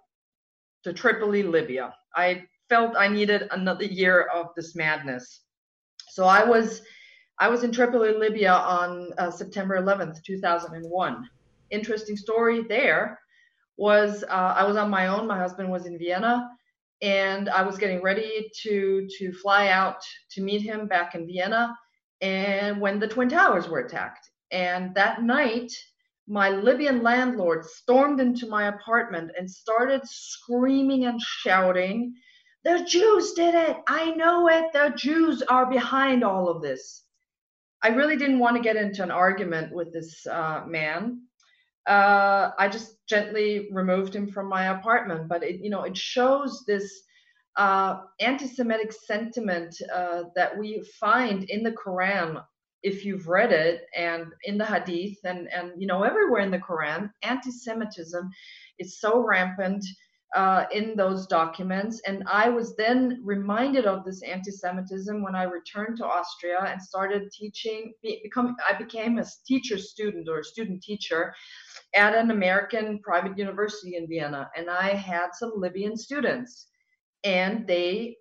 [0.84, 1.94] to Tripoli, Libya.
[2.16, 5.42] I felt I needed another year of this madness.
[6.10, 6.82] So I was
[7.40, 11.30] I was in Tripoli, Libya on uh, September 11th, 2001.
[11.72, 13.20] Interesting story there
[13.76, 15.28] was uh, I was on my own.
[15.28, 16.48] My husband was in Vienna,
[17.02, 19.98] and I was getting ready to to fly out
[20.32, 21.76] to meet him back in Vienna.
[22.22, 25.74] And when the Twin Towers were attacked, and that night,
[26.28, 32.14] my Libyan landlord stormed into my apartment and started screaming and shouting,
[32.64, 33.78] "The Jews did it!
[33.88, 34.72] I know it!
[34.72, 37.04] The Jews are behind all of this."
[37.84, 41.22] I really didn't want to get into an argument with this uh, man.
[41.86, 45.28] Uh, I just gently removed him from my apartment.
[45.28, 47.04] But it, you know, it shows this
[47.58, 52.42] uh, anti-Semitic sentiment uh, that we find in the Quran,
[52.84, 56.60] if you've read it, and in the Hadith, and and you know everywhere in the
[56.60, 58.30] Quran, anti-Semitism
[58.80, 59.86] is so rampant
[60.36, 62.02] uh, in those documents.
[62.08, 67.32] And I was then reminded of this anti-Semitism when I returned to Austria and started
[67.32, 67.94] teaching.
[68.02, 71.34] Become, I became a teacher student or student teacher
[71.96, 76.68] at an American private university in Vienna, and I had some Libyan students,
[77.24, 78.18] and they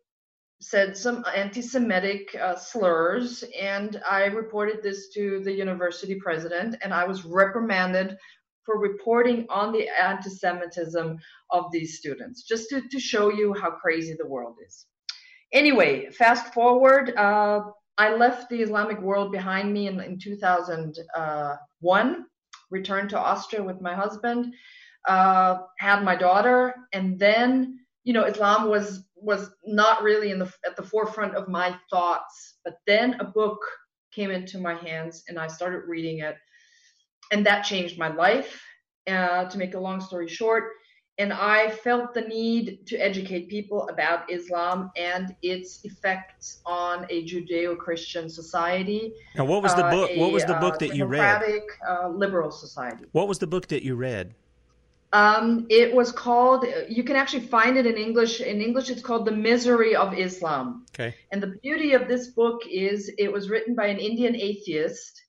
[0.61, 7.05] said some anti-Semitic uh, slurs, and I reported this to the university president, and I
[7.05, 8.17] was reprimanded
[8.65, 11.19] for reporting on the anti-Semitism
[11.51, 14.87] of these students, just to, to show you how crazy the world is.
[15.53, 17.61] Anyway, fast forward, uh,
[17.99, 22.27] I left the Islamic world behind me in, in 2001,
[22.71, 24.55] returned to Austria with my husband,
[25.07, 30.53] uh, had my daughter, and then, you know, Islam was was not really in the
[30.67, 32.59] at the forefront of my thoughts.
[32.65, 33.59] But then a book
[34.13, 36.37] came into my hands, and I started reading it
[37.33, 38.63] and that changed my life.
[39.09, 40.65] Uh, to make a long story short,
[41.19, 47.25] and I felt the need to educate people about Islam and its effects on a
[47.25, 49.13] Judeo-Christian society.
[49.37, 50.09] Now, what was the book?
[50.09, 51.43] Uh, a, what was the book uh, that you read?
[51.85, 53.07] Uh, liberal society.
[53.11, 54.35] What was the book that you read?
[55.13, 56.65] Um, it was called.
[56.89, 58.41] You can actually find it in English.
[58.41, 61.13] In English, it's called "The Misery of Islam." Okay.
[61.33, 65.23] And the beauty of this book is it was written by an Indian atheist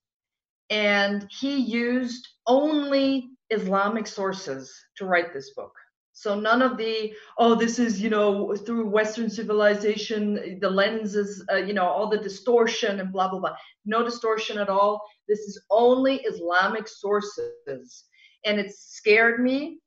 [0.69, 5.73] and he used only Islamic sources to write this book.
[6.15, 11.55] So none of the oh this is you know through Western civilization the lenses uh,
[11.57, 13.55] you know all the distortion and blah blah blah.
[13.85, 15.01] No distortion at all.
[15.27, 18.05] This is only Islamic sources,
[18.45, 19.79] and it scared me.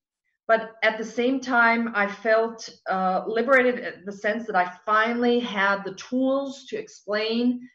[0.49, 5.41] But at the same time, I felt uh, liberated in the sense that I finally
[5.41, 7.69] had the tools to explain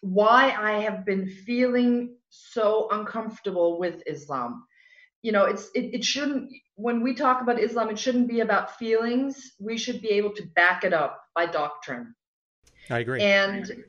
[0.00, 4.64] why I have been feeling so uncomfortable with Islam.
[5.22, 8.78] You know it's it, it shouldn't when we talk about islam it shouldn't be about
[8.78, 9.52] feelings.
[9.58, 12.14] We should be able to back it up by doctrine.
[12.88, 13.20] I agree.
[13.20, 13.84] And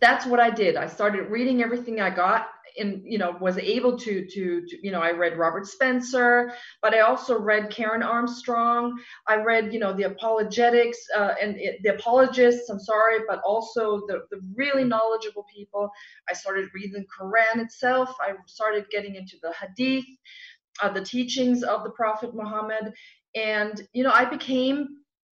[0.00, 0.76] that's what i did.
[0.76, 4.92] I started reading everything i got and you know was able to, to, to you
[4.92, 8.96] know i read robert spencer but i also read karen armstrong.
[9.26, 14.02] I read you know the apologetics uh, and it, the apologists i'm sorry but also
[14.06, 15.90] the, the really knowledgeable people.
[16.28, 18.14] I started reading quran itself.
[18.20, 20.04] I started getting into the hadith
[20.82, 22.92] uh, the teachings of the Prophet Muhammad.
[23.34, 24.88] And, you know, I became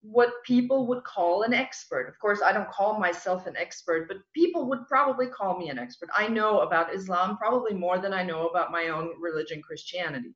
[0.02, 2.08] what people would call an expert.
[2.08, 5.78] Of course, I don't call myself an expert, but people would probably call me an
[5.78, 6.10] expert.
[6.16, 10.34] I know about Islam probably more than I know about my own religion, Christianity.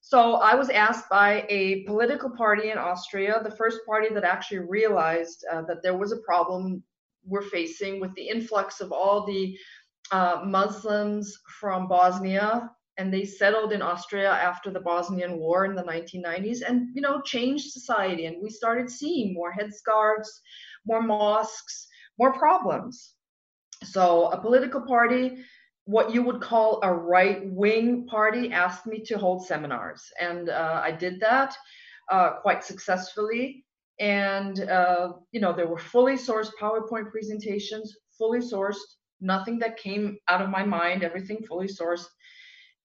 [0.00, 4.58] So I was asked by a political party in Austria, the first party that actually
[4.58, 6.82] realized uh, that there was a problem
[7.24, 9.56] we're facing with the influx of all the
[10.10, 12.70] uh, Muslims from Bosnia
[13.02, 17.20] and they settled in Austria after the Bosnian War in the 1990s and you know
[17.20, 20.30] changed society and we started seeing more headscarves,
[20.86, 21.88] more mosques,
[22.20, 23.14] more problems.
[23.82, 25.38] So a political party
[25.84, 30.80] what you would call a right wing party asked me to hold seminars and uh,
[30.88, 31.56] I did that
[32.08, 33.64] uh, quite successfully
[33.98, 38.86] and uh, you know there were fully sourced PowerPoint presentations fully sourced
[39.20, 42.06] nothing that came out of my mind everything fully sourced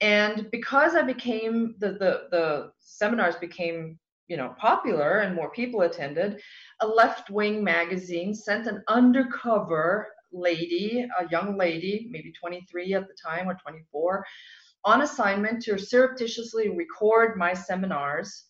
[0.02, 5.82] and because I became the, the, the seminars became, you know, popular and more people
[5.82, 6.40] attended,
[6.82, 13.16] a left wing magazine sent an undercover lady, a young lady, maybe 23 at the
[13.16, 14.26] time or 24,
[14.86, 18.46] on assignment to surreptitiously record my seminars.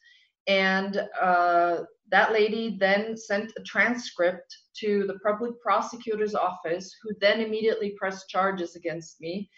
[0.48, 7.40] And uh, that lady then sent a transcript to the public prosecutor's office, who then
[7.40, 9.50] immediately pressed charges against me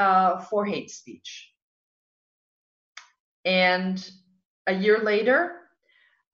[0.00, 1.52] uh, for hate speech.
[3.44, 4.10] And
[4.66, 5.56] a year later,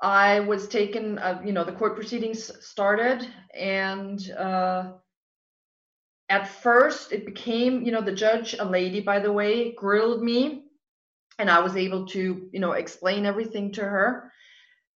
[0.01, 4.93] I was taken, uh, you know, the court proceedings started, and uh,
[6.29, 10.65] at first it became, you know, the judge, a lady, by the way, grilled me,
[11.39, 14.33] and I was able to, you know, explain everything to her.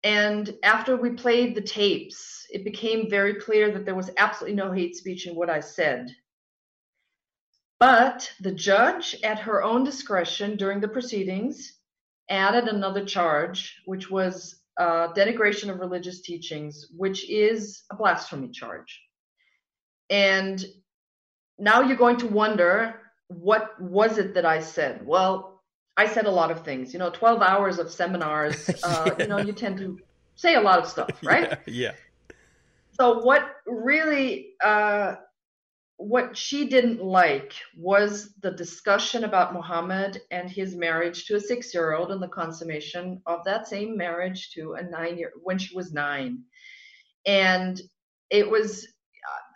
[0.04, 4.70] And after we played the tapes, it became very clear that there was absolutely no
[4.70, 6.09] hate speech in what I said.
[7.80, 11.78] But the judge, at her own discretion during the proceedings,
[12.28, 19.02] added another charge, which was uh, denigration of religious teachings, which is a blasphemy charge.
[20.10, 20.62] And
[21.58, 25.06] now you're going to wonder what was it that I said?
[25.06, 25.62] Well,
[25.96, 26.92] I said a lot of things.
[26.92, 29.24] You know, 12 hours of seminars, uh, yeah.
[29.24, 29.98] you know, you tend to
[30.34, 31.50] say a lot of stuff, right?
[31.50, 31.56] Yeah.
[31.66, 31.92] yeah.
[32.92, 35.14] So, what really uh,
[36.00, 41.74] what she didn't like was the discussion about Muhammad and his marriage to a six
[41.74, 45.76] year old and the consummation of that same marriage to a nine year when she
[45.76, 46.38] was nine.
[47.26, 47.78] And
[48.30, 48.88] it was,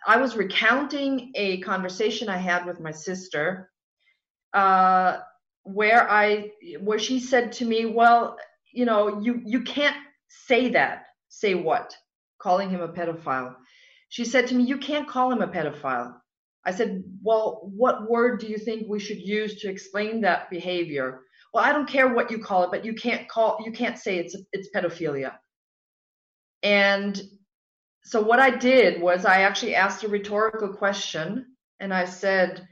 [0.05, 3.71] I was recounting a conversation I had with my sister
[4.53, 5.17] uh,
[5.63, 8.37] where I, where she said to me, well,
[8.71, 9.97] you know, you, you can't
[10.29, 11.05] say that.
[11.27, 11.95] Say what?
[12.39, 13.55] Calling him a pedophile.
[14.09, 16.13] She said to me, you can't call him a pedophile
[16.65, 21.21] I said, well, what word do you think we should use to explain that behavior?
[21.53, 24.17] Well, I don't care what you call it, but you can't call, you can't say
[24.17, 25.33] it's, it's pedophilia.
[26.63, 27.21] And
[28.03, 31.45] so what I did was I actually asked a rhetorical question
[31.79, 32.67] and I said,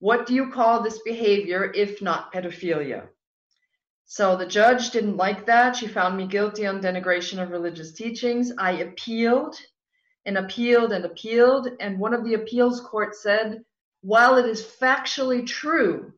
[0.00, 3.08] what do you call this behavior if not pedophilia?
[4.06, 5.76] So the judge didn't like that.
[5.76, 8.52] She found me guilty on denigration of religious teachings.
[8.58, 9.56] I appealed
[10.26, 11.68] and appealed and appealed.
[11.80, 13.62] And one of the appeals courts said,
[14.02, 16.12] while it is factually true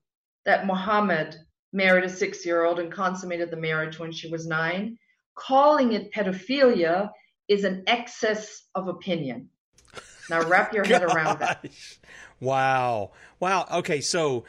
[0.45, 1.37] that Muhammad
[1.73, 4.99] married a six year old and consummated the marriage when she was nine,
[5.37, 7.11] calling it pedophilia
[7.47, 9.51] is an excess of opinion.
[10.31, 11.65] Now wrap your head around that.
[12.41, 13.11] Wow.
[13.41, 13.67] Wow.
[13.79, 14.01] Okay.
[14.01, 14.45] So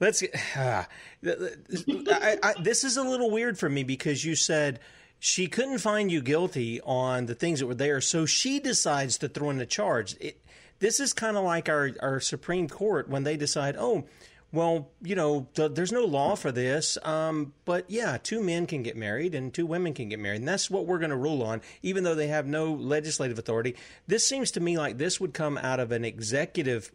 [0.00, 0.24] let's.
[0.56, 0.84] Uh,
[1.24, 4.80] I, I, this is a little weird for me because you said
[5.18, 9.28] she couldn't find you guilty on the things that were there, so she decides to
[9.28, 10.16] throw in a charge.
[10.20, 10.40] It,
[10.78, 14.04] this is kind of like our, our Supreme Court when they decide, oh,
[14.52, 18.82] well, you know, th- there's no law for this, um, but yeah, two men can
[18.82, 21.42] get married and two women can get married, and that's what we're going to rule
[21.42, 23.76] on, even though they have no legislative authority.
[24.06, 26.92] This seems to me like this would come out of an executive.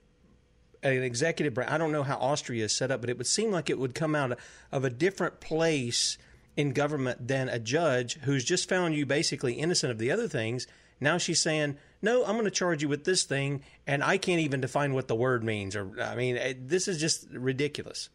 [0.82, 3.69] An executive, I don't know how Austria is set up, but it would seem like
[3.69, 4.38] it would come out
[4.69, 6.17] of a different place
[6.56, 10.68] in government than a judge who's just found you basically innocent of the other things.
[10.99, 14.41] Now she's saying, no, I'm going to charge you with this thing, and I can't
[14.41, 15.76] even define what the word means.
[15.76, 18.10] Or, I mean, this is just ridiculous.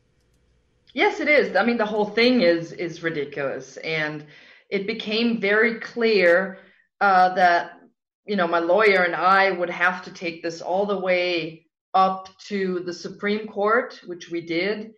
[0.94, 1.56] Yes, it is.
[1.56, 4.24] I mean, the whole thing is is ridiculous, and
[4.70, 6.58] it became very clear
[7.00, 7.80] uh, that
[8.26, 12.28] you know my lawyer and I would have to take this all the way up
[12.46, 14.92] to the Supreme Court, which we did.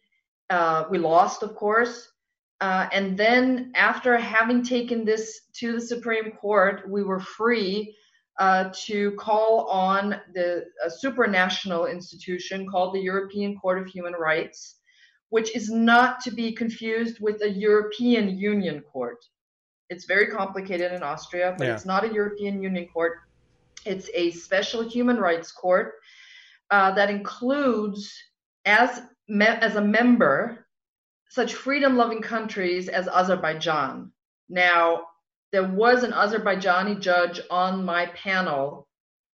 [0.48, 2.08] Uh, we lost, of course,
[2.60, 7.96] uh, and then after having taken this to the Supreme Court, we were free
[8.38, 10.66] uh, to call on the
[11.02, 14.76] supranational institution called the European Court of Human Rights,
[15.30, 19.24] which is not to be confused with a European Union court.
[19.88, 21.74] It's very complicated in Austria, but yeah.
[21.74, 23.18] it's not a European Union court.
[23.84, 25.94] It's a special human rights court
[26.70, 28.12] uh, that includes,
[28.64, 30.66] as me- as a member,
[31.30, 34.12] such freedom loving countries as Azerbaijan.
[34.48, 35.02] Now,
[35.52, 38.88] there was an Azerbaijani judge on my panel,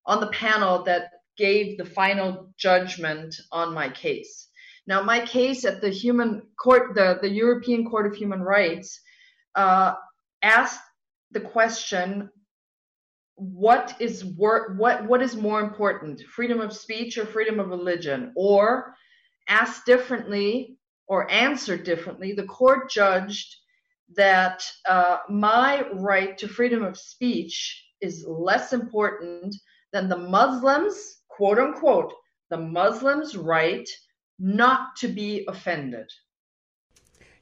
[0.06, 4.50] on the panel that gave the final judgment on my case.
[4.86, 9.00] Now, my case at the human court, the, the European Court of Human Rights,
[9.56, 9.94] uh,
[10.42, 10.82] asked
[11.32, 12.30] the question
[13.36, 18.32] what is wor- what what is more important freedom of speech or freedom of religion
[18.36, 18.94] or
[19.48, 20.78] asked differently
[21.08, 23.56] or answered differently, the court judged
[24.16, 29.56] that uh, my right to freedom of speech is less important
[29.92, 32.14] than the Muslims, quote unquote,
[32.50, 33.88] the Muslims' right
[34.40, 36.10] not to be offended.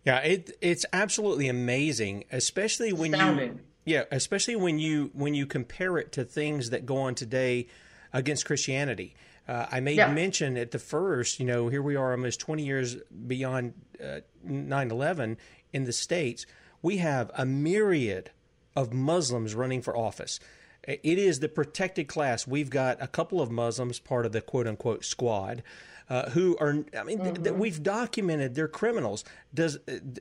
[0.05, 5.97] Yeah, it, it's absolutely amazing, especially when you yeah, especially when you when you compare
[5.97, 7.67] it to things that go on today
[8.13, 9.15] against Christianity.
[9.51, 10.09] Uh, I made yeah.
[10.09, 12.95] mention at the first, you know, here we are almost 20 years
[13.27, 15.37] beyond uh, 9 11
[15.73, 16.45] in the States.
[16.81, 18.31] We have a myriad
[18.77, 20.39] of Muslims running for office.
[20.87, 22.47] It is the protected class.
[22.47, 25.63] We've got a couple of Muslims, part of the quote unquote squad.
[26.09, 27.43] Uh, who are I mean mm-hmm.
[27.43, 29.23] th- we've documented they're criminals.
[29.53, 29.77] Does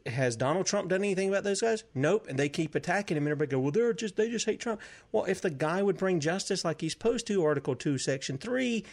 [0.07, 1.83] has Donald Trump done anything about those guys?
[1.95, 2.26] Nope.
[2.28, 4.81] And they keep attacking him, and everybody go, well, they're just they just hate Trump.
[5.11, 8.85] Well, if the guy would bring justice like he's supposed to, Article Two, Section Three,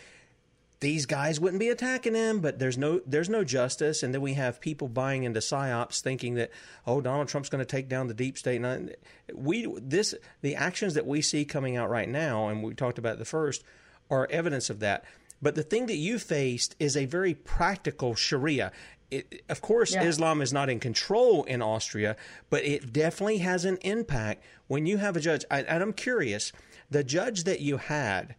[0.80, 4.34] these guys wouldn't be attacking him, but there's no there's no justice, and then we
[4.34, 6.52] have people buying into psyops, thinking that
[6.86, 8.62] oh Donald Trump's going to take down the deep state.
[8.62, 8.96] And
[9.34, 13.18] we this the actions that we see coming out right now, and we talked about
[13.18, 13.64] the first,
[14.10, 15.04] are evidence of that.
[15.42, 18.72] But the thing that you faced is a very practical Sharia.
[19.10, 20.04] It, of course, yeah.
[20.04, 22.18] Islam is not in control in Austria,
[22.50, 25.46] but it definitely has an impact when you have a judge.
[25.50, 26.52] I, and I'm curious,
[26.90, 28.36] the judge that you had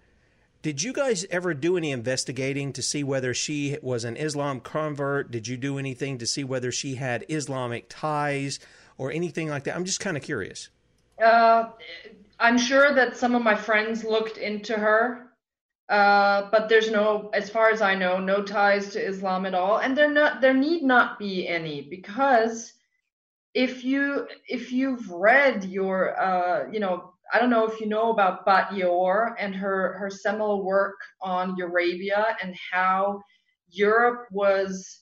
[0.63, 5.31] did you guys ever do any investigating to see whether she was an Islam convert?
[5.31, 8.59] Did you do anything to see whether she had Islamic ties
[8.97, 9.77] or anything like that?
[9.77, 10.69] I'm just kind of curious.
[11.23, 11.71] Uh,
[12.41, 15.29] I'm sure that some of my friends looked into her,
[15.89, 19.79] uh, but there's no, as far as I know, no ties to Islam at all,
[19.79, 22.73] and there not there need not be any because
[23.55, 28.11] if you if you've read your uh, you know I don't know if you know
[28.11, 33.21] about Bat Ye'or and her, her seminal work on Eurabia and how
[33.71, 35.01] Europe was,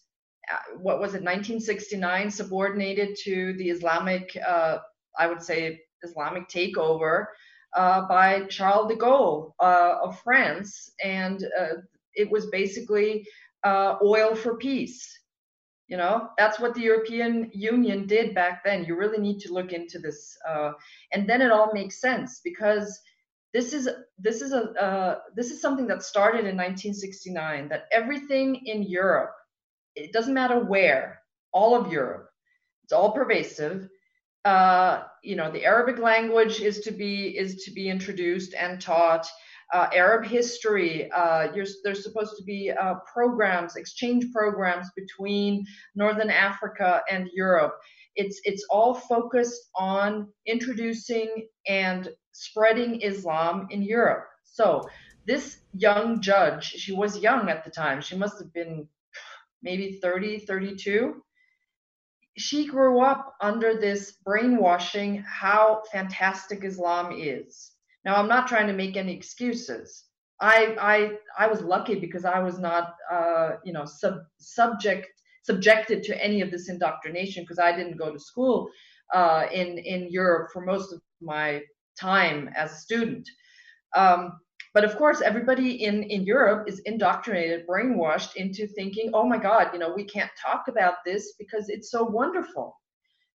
[0.52, 4.78] uh, what was it, 1969, subordinated to the Islamic, uh,
[5.18, 7.26] I would say, Islamic takeover
[7.74, 10.90] uh, by Charles de Gaulle uh, of France.
[11.02, 11.80] And uh,
[12.14, 13.26] it was basically
[13.64, 15.16] uh, oil for peace.
[15.88, 18.84] You know, that's what the European Union did back then.
[18.84, 20.72] You really need to look into this, uh,
[21.12, 23.00] and then it all makes sense because
[23.52, 27.68] this is this is a uh, this is something that started in 1969.
[27.68, 29.34] That everything in Europe,
[29.94, 31.22] it doesn't matter where,
[31.52, 32.30] all of Europe,
[32.82, 33.88] it's all pervasive.
[34.44, 39.26] Uh, you know, the Arabic language is to be is to be introduced and taught
[39.72, 41.10] uh, Arab history.
[41.12, 45.64] Uh, there's supposed to be uh, programs, exchange programs between
[45.94, 47.74] Northern Africa and Europe.
[48.14, 54.26] It's it's all focused on introducing and spreading Islam in Europe.
[54.44, 54.88] So
[55.26, 58.00] this young judge, she was young at the time.
[58.00, 58.88] She must have been
[59.62, 61.22] maybe 30, 32
[62.38, 67.72] she grew up under this brainwashing how fantastic Islam is.
[68.06, 70.06] Now, I'm not trying to make any excuses,
[70.40, 75.08] I I I was lucky because I was not uh, you know sub, subject
[75.42, 78.68] subjected to any of this indoctrination because I didn't go to school
[79.14, 81.62] uh, in in Europe for most of my
[81.98, 83.28] time as a student.
[83.96, 84.38] Um,
[84.74, 89.70] but of course, everybody in, in Europe is indoctrinated, brainwashed into thinking, oh my God,
[89.72, 92.76] you know, we can't talk about this because it's so wonderful.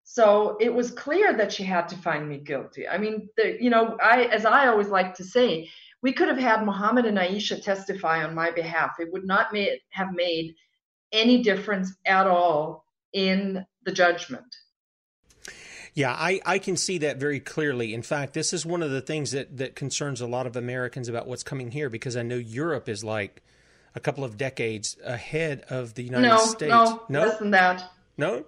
[0.03, 2.87] So it was clear that she had to find me guilty.
[2.87, 5.69] I mean, the, you know, I, as I always like to say,
[6.01, 8.95] we could have had Mohammed and Aisha testify on my behalf.
[8.99, 10.55] It would not made, have made
[11.11, 14.55] any difference at all in the judgment.
[15.93, 17.93] Yeah, I, I can see that very clearly.
[17.93, 21.09] In fact, this is one of the things that, that concerns a lot of Americans
[21.09, 23.43] about what's coming here because I know Europe is like
[23.93, 26.69] a couple of decades ahead of the United no, States.
[26.69, 27.91] No, no, less than that.
[28.17, 28.45] No?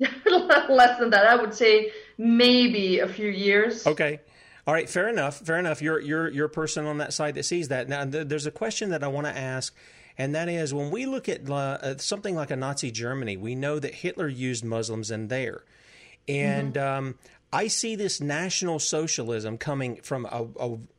[0.68, 1.26] less than that.
[1.26, 3.86] I would say maybe a few years.
[3.86, 4.20] Okay.
[4.66, 5.38] All right, fair enough.
[5.38, 5.80] Fair enough.
[5.80, 7.88] You're you're you're a person on that side that sees that.
[7.88, 9.74] Now, th- there's a question that I want to ask,
[10.18, 13.78] and that is when we look at uh, something like a Nazi Germany, we know
[13.78, 15.62] that Hitler used Muslims in there.
[16.28, 16.98] And mm-hmm.
[16.98, 17.14] um,
[17.52, 20.46] I see this national socialism coming from a,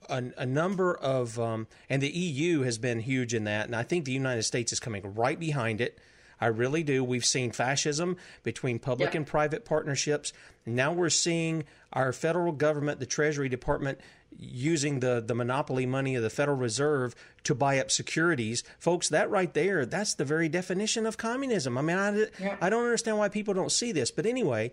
[0.10, 3.68] a, a number of, um, and the EU has been huge in that.
[3.68, 6.00] And I think the United States is coming right behind it.
[6.41, 7.03] I really do.
[7.03, 9.17] We've seen fascism between public yeah.
[9.17, 10.33] and private partnerships.
[10.65, 13.99] Now we're seeing our federal government, the Treasury Department,
[14.37, 18.63] using the, the monopoly money of the Federal Reserve to buy up securities.
[18.77, 21.77] Folks, that right there, that's the very definition of communism.
[21.77, 22.57] I mean, I, yeah.
[22.61, 24.11] I don't understand why people don't see this.
[24.11, 24.71] But anyway,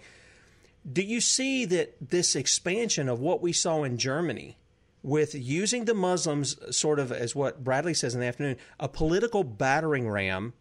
[0.90, 4.56] do you see that this expansion of what we saw in Germany
[5.02, 9.44] with using the Muslims sort of as what Bradlee says in the afternoon, a political
[9.44, 10.52] battering ram,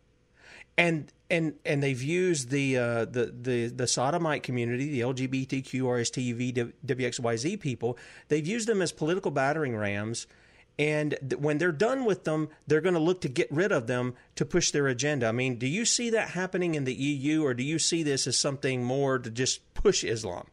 [0.77, 6.73] and and and they've used the uh, the the the sodomite community, the LGBTQ, RSTUV,
[6.85, 7.97] WXYZ people,
[8.27, 10.27] they've used them as political battering rams
[10.77, 13.87] and th- when they're done with them, they're going to look to get rid of
[13.87, 15.27] them to push their agenda.
[15.27, 18.27] I mean, do you see that happening in the EU, or do you see this
[18.27, 20.47] as something more to just push Islam?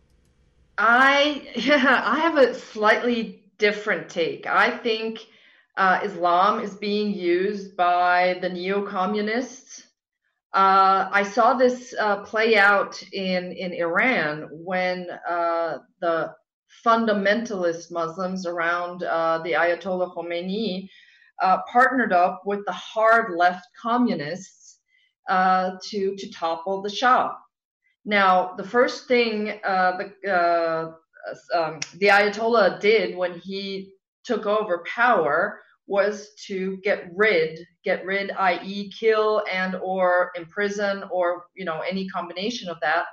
[0.79, 4.47] I yeah, I have a slightly different take.
[4.47, 5.27] I think
[5.77, 9.87] uh, Islam is being used by the neo-communists.
[10.55, 16.35] Uh, I saw this uh, play out in in Iran when uh, the
[16.85, 20.89] fundamentalist Muslims around uh, the Ayatollah Khomeini
[21.43, 24.81] uh, partnered up with the hard left communists
[25.31, 27.35] uh, to to topple the Shah.
[28.05, 30.95] Now, the first thing the
[31.55, 33.95] um, the Ayatollah did when he
[34.25, 41.45] took over power was to get rid, get rid, i.e., kill and or imprison or
[41.55, 43.05] you know any combination of that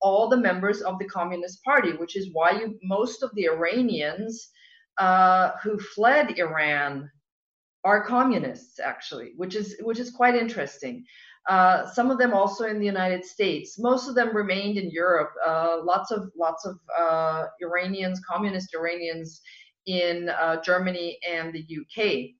[0.00, 4.50] all the members of the Communist Party, which is why you, most of the Iranians
[4.98, 7.10] uh, who fled Iran
[7.84, 11.04] are communists, actually, which is which is quite interesting.
[11.48, 13.78] Uh, some of them also in the United States.
[13.78, 15.30] Most of them remained in Europe.
[15.46, 19.40] Uh, lots of lots of uh, Iranians, communist Iranians,
[19.88, 22.34] in uh, Germany and the UK.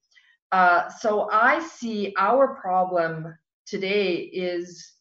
[0.52, 3.34] Uh, so I see our problem
[3.66, 4.92] today is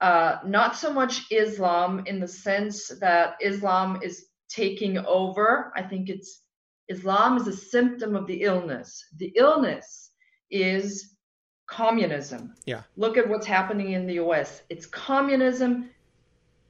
[0.00, 5.72] uh, not so much Islam in the sense that Islam is taking over.
[5.74, 6.42] I think it's
[6.88, 9.04] Islam is a symptom of the illness.
[9.16, 10.10] The illness
[10.50, 11.16] is
[11.68, 12.54] communism.
[12.64, 12.82] Yeah.
[12.96, 14.62] Look at what's happening in the US.
[14.68, 15.90] It's communism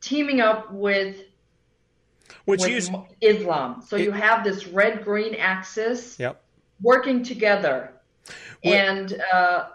[0.00, 1.24] teaming up with
[2.44, 3.82] which with Islam.
[3.86, 6.42] So it, you have this red green axis yep.
[6.80, 7.92] working together.
[8.64, 9.68] and uh,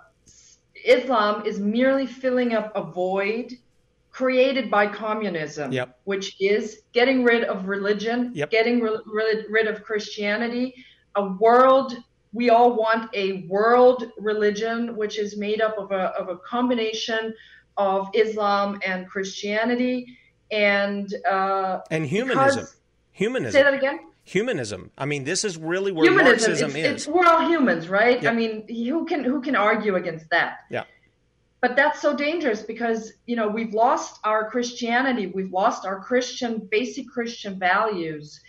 [0.86, 3.58] Islam is merely filling up a void
[4.12, 5.98] created by communism, yep.
[6.04, 8.52] which is getting rid of religion, yep.
[8.52, 10.76] getting rid, rid of Christianity,
[11.16, 11.96] a world.
[12.34, 17.34] We all want a world religion, which is made up of a, of a combination
[17.78, 20.18] of Islam and Christianity,
[20.52, 22.68] and uh, and humanism.
[23.14, 23.52] Humanism.
[23.52, 24.92] Say that again humanism.
[24.98, 26.86] I mean, this is really where humanism, Marxism it's, is.
[26.86, 28.22] It's, we're all humans, right?
[28.22, 28.32] Yep.
[28.32, 30.60] I mean, who can who can argue against that?
[30.70, 30.84] Yeah.
[31.60, 36.68] But that's so dangerous because you know we've lost our Christianity, we've lost our Christian
[36.72, 38.40] basic Christian values.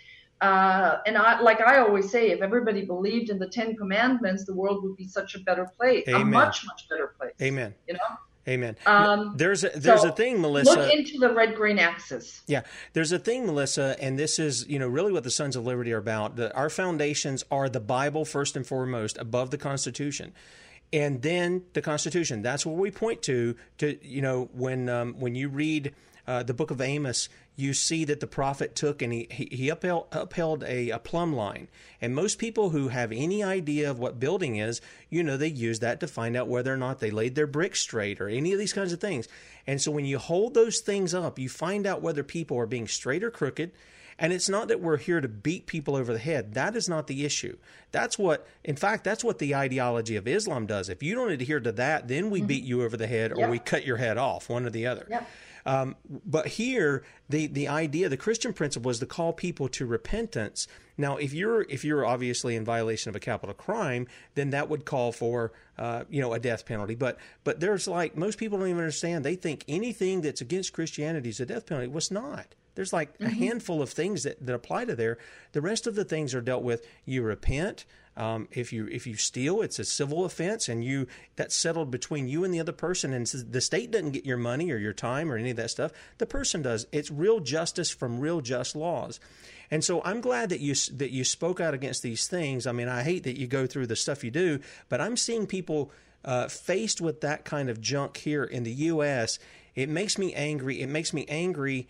[0.41, 4.53] Uh, and I, like I always say, if everybody believed in the Ten Commandments, the
[4.53, 6.21] world would be such a better place, Amen.
[6.21, 7.33] a much much better place.
[7.41, 7.73] Amen.
[7.87, 7.99] You know.
[8.47, 8.75] Amen.
[8.85, 10.71] Um, there's a there's so a thing, Melissa.
[10.71, 12.41] Look into the red green axis.
[12.45, 15.65] Yeah, there's a thing, Melissa, and this is you know really what the Sons of
[15.65, 16.35] Liberty are about.
[16.35, 20.33] That our foundations are the Bible first and foremost, above the Constitution.
[20.91, 22.41] and then the Constitution.
[22.41, 23.55] That's what we point to.
[23.79, 25.93] To you know, when um, when you read
[26.27, 30.07] uh, the book of Amos, you see that the prophet took and he, he upheld,
[30.11, 31.67] upheld a, a, plumb line.
[32.01, 35.79] And most people who have any idea of what building is, you know, they use
[35.79, 38.59] that to find out whether or not they laid their bricks straight or any of
[38.59, 39.27] these kinds of things.
[39.67, 42.87] And so when you hold those things up, you find out whether people are being
[42.87, 43.71] straight or crooked.
[44.17, 46.53] And it's not that we're here to beat people over the head.
[46.53, 47.57] That is not the issue.
[47.91, 50.89] That's what, in fact, that's what the ideology of Islam does.
[50.89, 52.47] If you don't adhere to that, then we mm-hmm.
[52.47, 53.49] beat you over the head or yep.
[53.49, 55.07] we cut your head off, one or the other.
[55.09, 55.29] Yep.
[55.65, 55.95] Um,
[56.25, 60.67] but here, the the idea, the Christian principle, is to call people to repentance.
[60.97, 64.85] Now, if you're if you're obviously in violation of a capital crime, then that would
[64.85, 66.95] call for uh, you know a death penalty.
[66.95, 69.23] But but there's like most people don't even understand.
[69.23, 71.87] They think anything that's against Christianity is a death penalty.
[71.87, 72.55] Was not.
[72.75, 73.25] There's like mm-hmm.
[73.25, 75.17] a handful of things that, that apply to there.
[75.51, 76.85] The rest of the things are dealt with.
[77.05, 77.85] You repent.
[78.15, 82.27] Um, if you if you steal, it's a civil offense, and you that's settled between
[82.27, 83.11] you and the other person.
[83.13, 85.91] And the state doesn't get your money or your time or any of that stuff.
[86.19, 86.85] The person does.
[86.91, 89.19] It's real justice from real just laws.
[89.71, 92.67] And so I'm glad that you that you spoke out against these things.
[92.67, 94.59] I mean, I hate that you go through the stuff you do,
[94.89, 95.91] but I'm seeing people
[96.23, 99.39] uh, faced with that kind of junk here in the U.S.
[99.73, 100.81] It makes me angry.
[100.81, 101.87] It makes me angry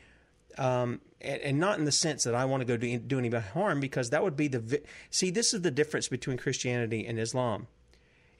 [0.57, 3.45] um, and, and, not in the sense that I want to go do, do anybody
[3.53, 5.31] harm, because that would be the see.
[5.31, 7.67] This is the difference between Christianity and Islam.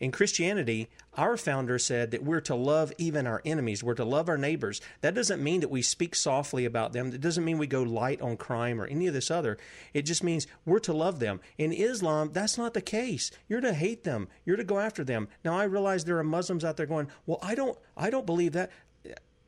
[0.04, 3.82] In Christianity, our founder said that we're to love even our enemies.
[3.84, 4.82] We're to love our neighbors.
[5.00, 7.14] That doesn't mean that we speak softly about them.
[7.14, 9.58] It doesn't mean we go light on crime or any of this other.
[9.94, 11.40] It just means we're to love them.
[11.58, 13.32] In Islam, that's not the case.
[13.48, 14.28] You're to hate them.
[14.44, 15.30] You're to go after them.
[15.46, 18.52] Now I realize there are Muslims out there going, "Well, I don't I don't believe
[18.52, 18.72] that."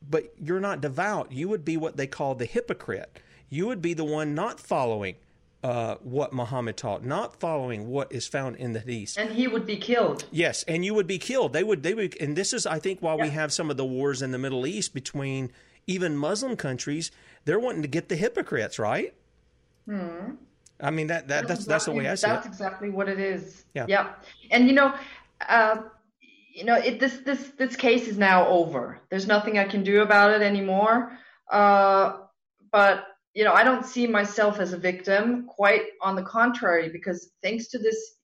[0.08, 1.32] But you're not devout.
[1.32, 5.16] You would be what they call the hypocrite you would be the one not following
[5.62, 9.16] uh, what Muhammad taught, not following what is found in the Hadith.
[9.18, 10.24] And he would be killed.
[10.30, 11.52] Yes, and you would be killed.
[11.52, 11.82] They would.
[11.82, 12.16] They would.
[12.20, 13.24] And this is, I think, why yeah.
[13.24, 15.50] we have some of the wars in the Middle East between
[15.86, 17.10] even Muslim countries.
[17.44, 19.14] They're wanting to get the hypocrites, right?
[19.86, 20.32] Hmm.
[20.78, 22.44] I mean that, that that's that's, the way I see that's it.
[22.44, 23.64] That's exactly what it is.
[23.74, 23.86] Yeah.
[23.88, 24.12] Yeah.
[24.50, 24.94] And you know,
[25.48, 25.78] uh,
[26.52, 29.00] you know, it, this this this case is now over.
[29.08, 31.18] There's nothing I can do about it anymore.
[31.50, 32.18] Uh,
[32.70, 33.04] but
[33.36, 37.66] you know, I don't see myself as a victim, quite on the contrary, because thanks
[37.68, 38.14] to this,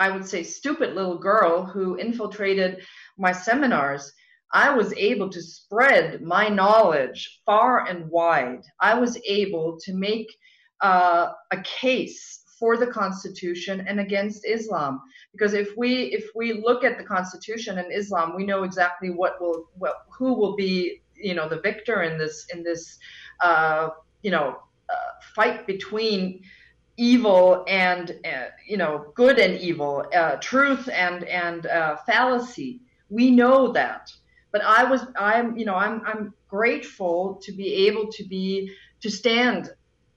[0.00, 2.82] I would say, stupid little girl who infiltrated
[3.16, 4.12] my seminars,
[4.52, 8.62] I was able to spread my knowledge far and wide.
[8.80, 10.26] I was able to make
[10.80, 15.00] uh, a case for the Constitution and against Islam.
[15.30, 19.40] Because if we if we look at the Constitution and Islam, we know exactly what
[19.40, 22.98] will what, who will be you know the victor in this in this
[23.40, 23.90] uh,
[24.22, 24.58] you know
[24.88, 26.42] uh, fight between
[26.96, 32.80] evil and uh, you know good and evil, uh, truth and and uh, fallacy.
[33.08, 34.12] We know that,
[34.52, 39.10] but I was I'm you know I'm I'm grateful to be able to be to
[39.10, 39.70] stand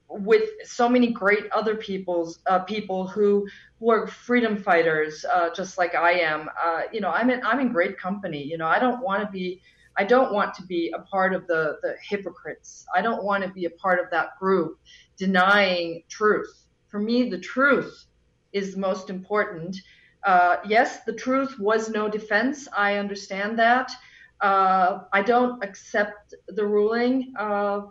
[0.08, 3.46] with so many great other people's uh, people who
[3.80, 6.48] who are freedom fighters, uh, just like I am.
[6.64, 8.42] Uh, you know, I'm in I'm in great company.
[8.42, 9.60] You know, I don't want to be
[9.96, 12.84] I don't want to be a part of the, the hypocrites.
[12.94, 14.78] I don't want to be a part of that group
[15.16, 16.66] denying truth.
[16.88, 18.06] For me, the truth
[18.52, 19.76] is most important.
[20.24, 22.66] Uh, yes, the truth was no defense.
[22.76, 23.92] I understand that.
[24.40, 27.82] Uh, I don't accept the ruling, uh,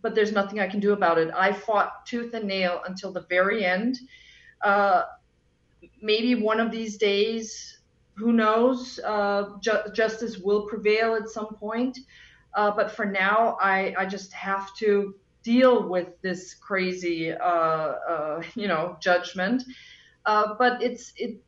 [0.00, 1.30] but there's nothing I can do about it.
[1.34, 3.98] I fought tooth and nail until the very end.
[4.64, 5.02] Uh,
[6.00, 7.78] maybe one of these days
[8.14, 8.98] who knows?
[8.98, 11.98] Uh, ju- justice will prevail at some point.
[12.54, 18.42] Uh, but for now, I, I just have to deal with this crazy, uh, uh
[18.54, 19.62] you know, judgment.
[20.26, 21.42] Uh, but it's it.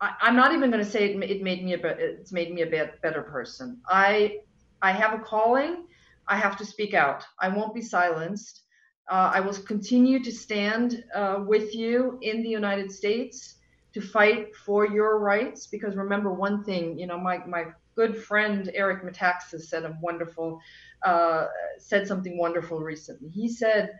[0.00, 2.62] I, am not even going to say it, it, made me a it's made me
[2.62, 3.80] a bit better person.
[3.88, 4.40] I
[4.82, 5.86] I have a calling.
[6.28, 7.24] I have to speak out.
[7.40, 8.62] I won't be silenced.
[9.08, 11.04] Uh, I will continue to stand
[11.46, 13.55] with you in the United States
[13.96, 15.66] to fight for your rights?
[15.66, 20.60] Because remember one thing you know my, my good friend eric metaxas said a wonderful
[21.02, 21.46] uh,
[21.78, 23.30] said something wonderful recently.
[23.30, 23.98] He said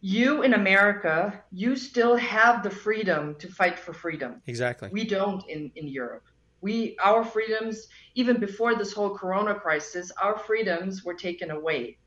[0.00, 4.40] you in america you still have the freedom to fight for freedom.
[4.46, 4.90] Exactly.
[4.92, 6.26] We don't in, in europe.
[6.60, 11.98] We our freedoms even before this whole corona crisis our freedoms were taken away.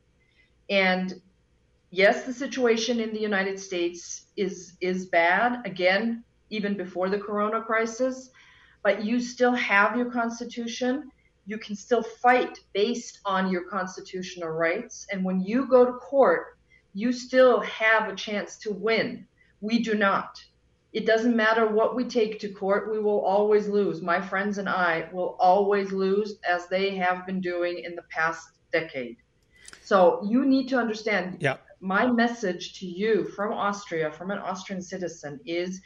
[0.69, 1.15] And
[1.89, 5.65] yes the situation in the united states is is bad.
[5.65, 8.29] Again even before the corona crisis,
[8.83, 11.11] but you still have your constitution.
[11.45, 15.07] You can still fight based on your constitutional rights.
[15.11, 16.57] And when you go to court,
[16.93, 19.27] you still have a chance to win.
[19.61, 20.39] We do not.
[20.93, 24.01] it doesn't matter what we take to court, we will always lose.
[24.01, 28.49] My friends and I will always lose as they have been doing in the past
[28.71, 29.17] decade.
[29.83, 31.57] So you need to understand yeah.
[31.81, 35.81] my message to you from Austria, from an Austrian citizen, is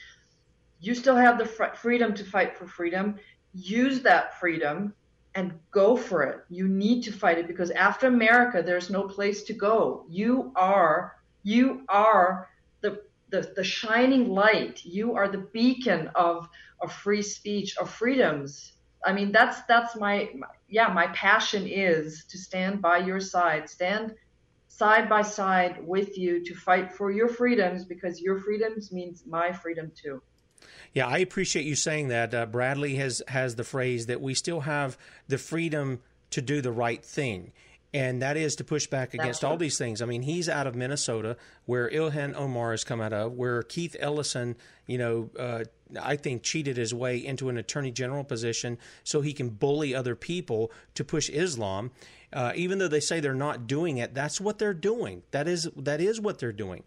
[0.82, 3.16] you still have the fr- freedom to fight for freedom.
[3.54, 4.94] Use that freedom
[5.36, 6.40] and go for it.
[6.50, 10.06] You need to fight it because after America, there's no place to go.
[10.10, 12.50] You are, you are
[12.82, 14.84] the, the, the shining light.
[14.84, 16.50] You are the beacon of,
[16.82, 18.74] of free speech, of freedoms.
[19.06, 23.70] I mean, that's, that's my, my yeah, my passion is to stand by your side,
[23.70, 24.16] stand
[24.68, 29.52] side by side with you to fight for your freedoms because your freedoms means my
[29.52, 30.22] freedom too.
[30.94, 32.34] Yeah, I appreciate you saying that.
[32.34, 34.98] Uh, Bradlee has has the phrase that we still have
[35.28, 36.00] the freedom
[36.32, 37.52] to do the right thing.
[37.94, 40.02] And that is to push back against all these things.
[40.02, 41.36] I mean, he's out of Minnesota,
[41.66, 44.56] where Ilhan Omar has come out of, where Keith Ellison,
[44.88, 45.66] you know, uh,
[46.02, 50.16] I think cheated his way into an attorney general position so he can bully other
[50.16, 51.92] people to push Islam.
[52.32, 55.24] Uh, even though they say they're not doing it, that's what they're doing.
[55.32, 56.86] That is that is what they're doing.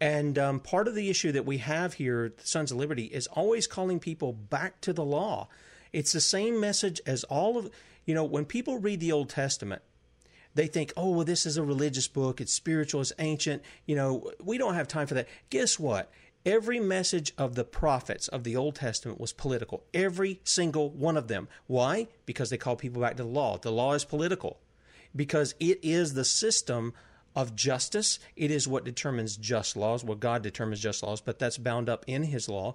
[0.00, 3.26] And um, part of the issue that we have here the Sons of Liberty is
[3.28, 5.48] always calling people back to the law.
[5.92, 7.70] It's the same message as all of,
[8.04, 9.82] you know, when people read the Old Testament,
[10.54, 12.40] they think, oh, well, this is a religious book.
[12.40, 13.00] It's spiritual.
[13.00, 13.62] It's ancient.
[13.86, 15.28] You know, we don't have time for that.
[15.50, 16.10] Guess what?
[16.44, 19.84] Every message of the prophets of the Old Testament was political.
[19.92, 21.48] Every single one of them.
[21.66, 22.08] Why?
[22.24, 23.58] Because they call people back to the law.
[23.58, 24.60] The law is political
[25.14, 26.94] because it is the system
[27.36, 28.18] of justice.
[28.34, 30.02] It is what determines just laws.
[30.02, 32.74] Well, God determines just laws, but that's bound up in His law,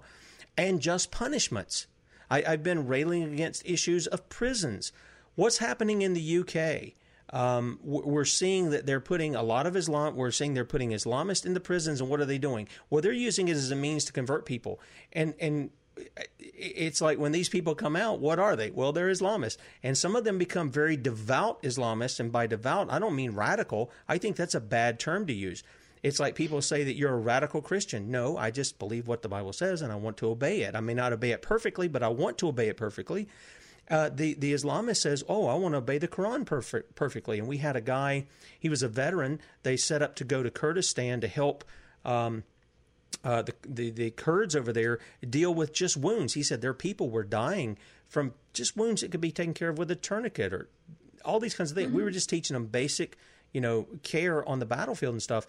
[0.56, 1.88] and just punishments.
[2.30, 4.92] I, have been railing against issues of prisons.
[5.34, 6.94] What's happening in the UK?
[7.32, 10.16] Um, we're seeing that they're putting a lot of Islam.
[10.16, 12.68] We're seeing they're putting Islamists in the prisons, and what are they doing?
[12.88, 14.80] Well, they're using it as a means to convert people.
[15.12, 15.70] And and
[16.38, 18.70] it's like when these people come out, what are they?
[18.70, 19.56] Well, they're Islamists.
[19.82, 22.20] And some of them become very devout Islamists.
[22.20, 23.90] And by devout, I don't mean radical.
[24.08, 25.62] I think that's a bad term to use.
[26.02, 28.10] It's like people say that you're a radical Christian.
[28.10, 30.74] No, I just believe what the Bible says and I want to obey it.
[30.74, 33.28] I may not obey it perfectly, but I want to obey it perfectly.
[33.90, 37.48] Uh, the the Islamist says, "Oh, I want to obey the Quran perfect, perfectly." And
[37.48, 38.26] we had a guy;
[38.58, 39.40] he was a veteran.
[39.64, 41.64] They set up to go to Kurdistan to help
[42.04, 42.44] um,
[43.24, 44.98] uh, the, the, the Kurds over there
[45.28, 46.34] deal with just wounds.
[46.34, 49.78] He said their people were dying from just wounds that could be taken care of
[49.78, 50.68] with a tourniquet or
[51.24, 51.88] all these kinds of things.
[51.88, 51.96] Mm-hmm.
[51.96, 53.16] We were just teaching them basic,
[53.52, 55.46] you know, care on the battlefield and stuff.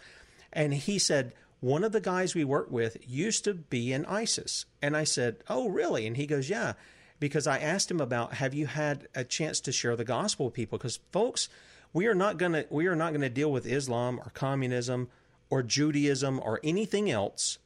[0.51, 4.65] And he said one of the guys we worked with used to be in ISIS,
[4.81, 6.73] and I said, "Oh, really?" And he goes, "Yeah."
[7.19, 10.55] Because I asked him about, have you had a chance to share the gospel with
[10.55, 10.77] people?
[10.77, 11.47] Because folks,
[11.93, 15.07] we are not gonna we are not gonna deal with Islam or communism
[15.49, 17.59] or Judaism or anything else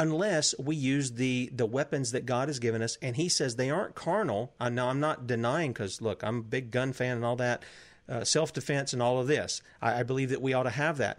[0.00, 2.96] unless we use the the weapons that God has given us.
[3.02, 4.54] And He says they aren't carnal.
[4.58, 7.62] I know I'm not denying because look, I'm a big gun fan and all that,
[8.08, 9.60] uh, self defense and all of this.
[9.80, 11.18] I, I believe that we ought to have that.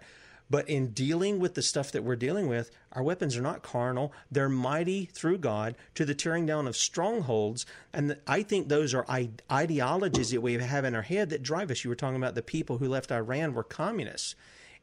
[0.50, 4.12] But in dealing with the stuff that we're dealing with, our weapons are not carnal.
[4.30, 7.64] They're mighty through God to the tearing down of strongholds.
[7.94, 9.06] And I think those are
[9.50, 11.84] ideologies that we have in our head that drive us.
[11.84, 14.34] You were talking about the people who left Iran were communists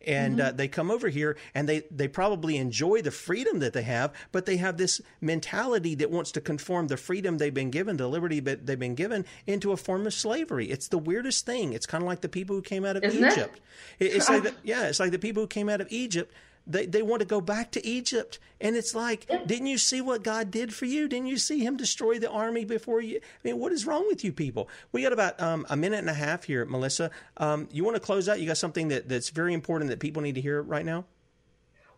[0.05, 0.47] and mm-hmm.
[0.47, 4.13] uh, they come over here and they they probably enjoy the freedom that they have,
[4.31, 8.07] but they have this mentality that wants to conform the freedom they've been given, the
[8.07, 10.69] liberty that they've been given, into a form of slavery.
[10.69, 11.73] It's the weirdest thing.
[11.73, 13.59] It's kind of like the people who came out of Isn't Egypt.
[13.99, 14.13] It?
[14.13, 16.33] It's like the, yeah, it's like the people who came out of Egypt
[16.67, 18.39] they, they want to go back to Egypt.
[18.61, 19.43] And it's like, yeah.
[19.45, 21.07] didn't you see what God did for you?
[21.07, 23.17] Didn't you see him destroy the army before you?
[23.17, 24.69] I mean, what is wrong with you people?
[24.91, 27.11] We got about um, a minute and a half here, Melissa.
[27.37, 28.39] Um, you want to close out?
[28.39, 31.05] You got something that, that's very important that people need to hear right now?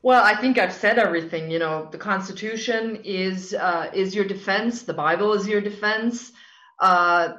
[0.04, 1.52] Well, I think I've said everything.
[1.52, 4.82] You know, the Constitution is uh, is your defense.
[4.82, 6.32] The Bible is your defense.
[6.80, 7.34] Uh,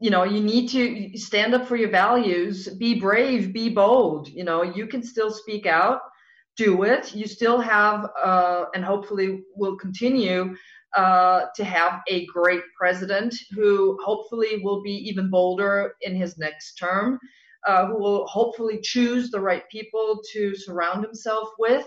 [0.00, 2.68] you know, you need to stand up for your values.
[2.68, 3.52] Be brave.
[3.52, 4.26] Be bold.
[4.28, 6.00] You know, you can still speak out
[6.56, 7.14] do it.
[7.14, 10.54] You still have, uh, and hopefully will continue
[10.96, 16.74] uh, to have a great president who hopefully will be even bolder in his next
[16.74, 17.18] term,
[17.66, 21.86] uh, who will hopefully choose the right people to surround himself with.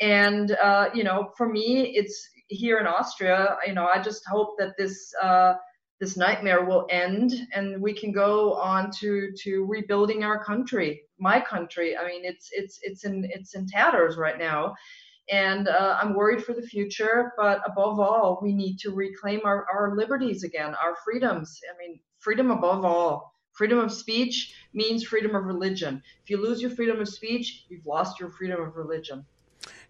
[0.00, 4.56] And, uh, you know, for me, it's here in Austria, you know, I just hope
[4.58, 5.54] that this uh,
[6.00, 11.40] this nightmare will end and we can go on to to rebuilding our country my
[11.40, 14.74] country i mean it's it's it's in it's in tatters right now.
[15.30, 19.64] And uh, i'm worried for the future but above all we need to reclaim our,
[19.72, 21.60] our liberties again our freedoms.
[21.72, 23.32] I mean freedom above all.
[23.52, 26.02] Freedom of speech means freedom of religion.
[26.22, 29.24] If you lose your freedom of speech you've lost your freedom of religion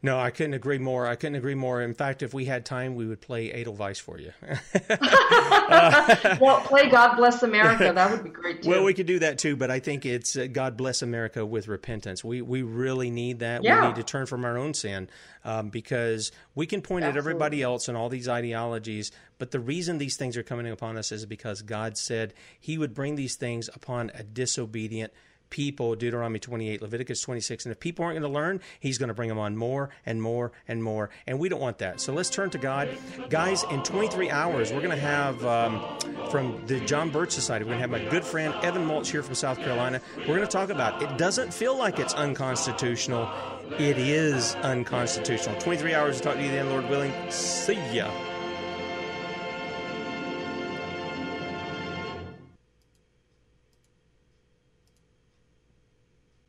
[0.05, 1.07] No, I couldn't agree more.
[1.07, 1.81] I couldn't agree more.
[1.81, 4.33] In fact, if we had time, we would play Edelweiss for you.
[6.41, 7.93] well, play God Bless America.
[7.95, 8.71] That would be great too.
[8.71, 11.69] Well, we could do that too, but I think it's uh, God Bless America with
[11.69, 12.25] repentance.
[12.25, 13.63] We we really need that.
[13.63, 13.81] Yeah.
[13.81, 15.09] We need to turn from our own sin
[15.45, 19.99] um, because we can point at everybody else and all these ideologies, but the reason
[19.99, 23.71] these things are coming upon us is because God said He would bring these things
[23.73, 25.13] upon a disobedient
[25.53, 29.15] people deuteronomy 28 leviticus 26 and if people aren't going to learn he's going to
[29.15, 32.01] bring them on more and more and more and we don't want that.
[32.01, 32.89] So let's turn to god.
[33.29, 35.83] Guys in 23 hours we're going to have um,
[36.31, 39.23] from the john birch society we're going to have my good friend evan mulch here
[39.23, 40.01] from south carolina.
[40.21, 41.19] We're going to talk about it.
[41.19, 43.31] Doesn't feel like it's unconstitutional.
[43.79, 45.61] It is unconstitutional.
[45.61, 47.13] 23 hours to talk to you then lord willing.
[47.31, 48.11] See ya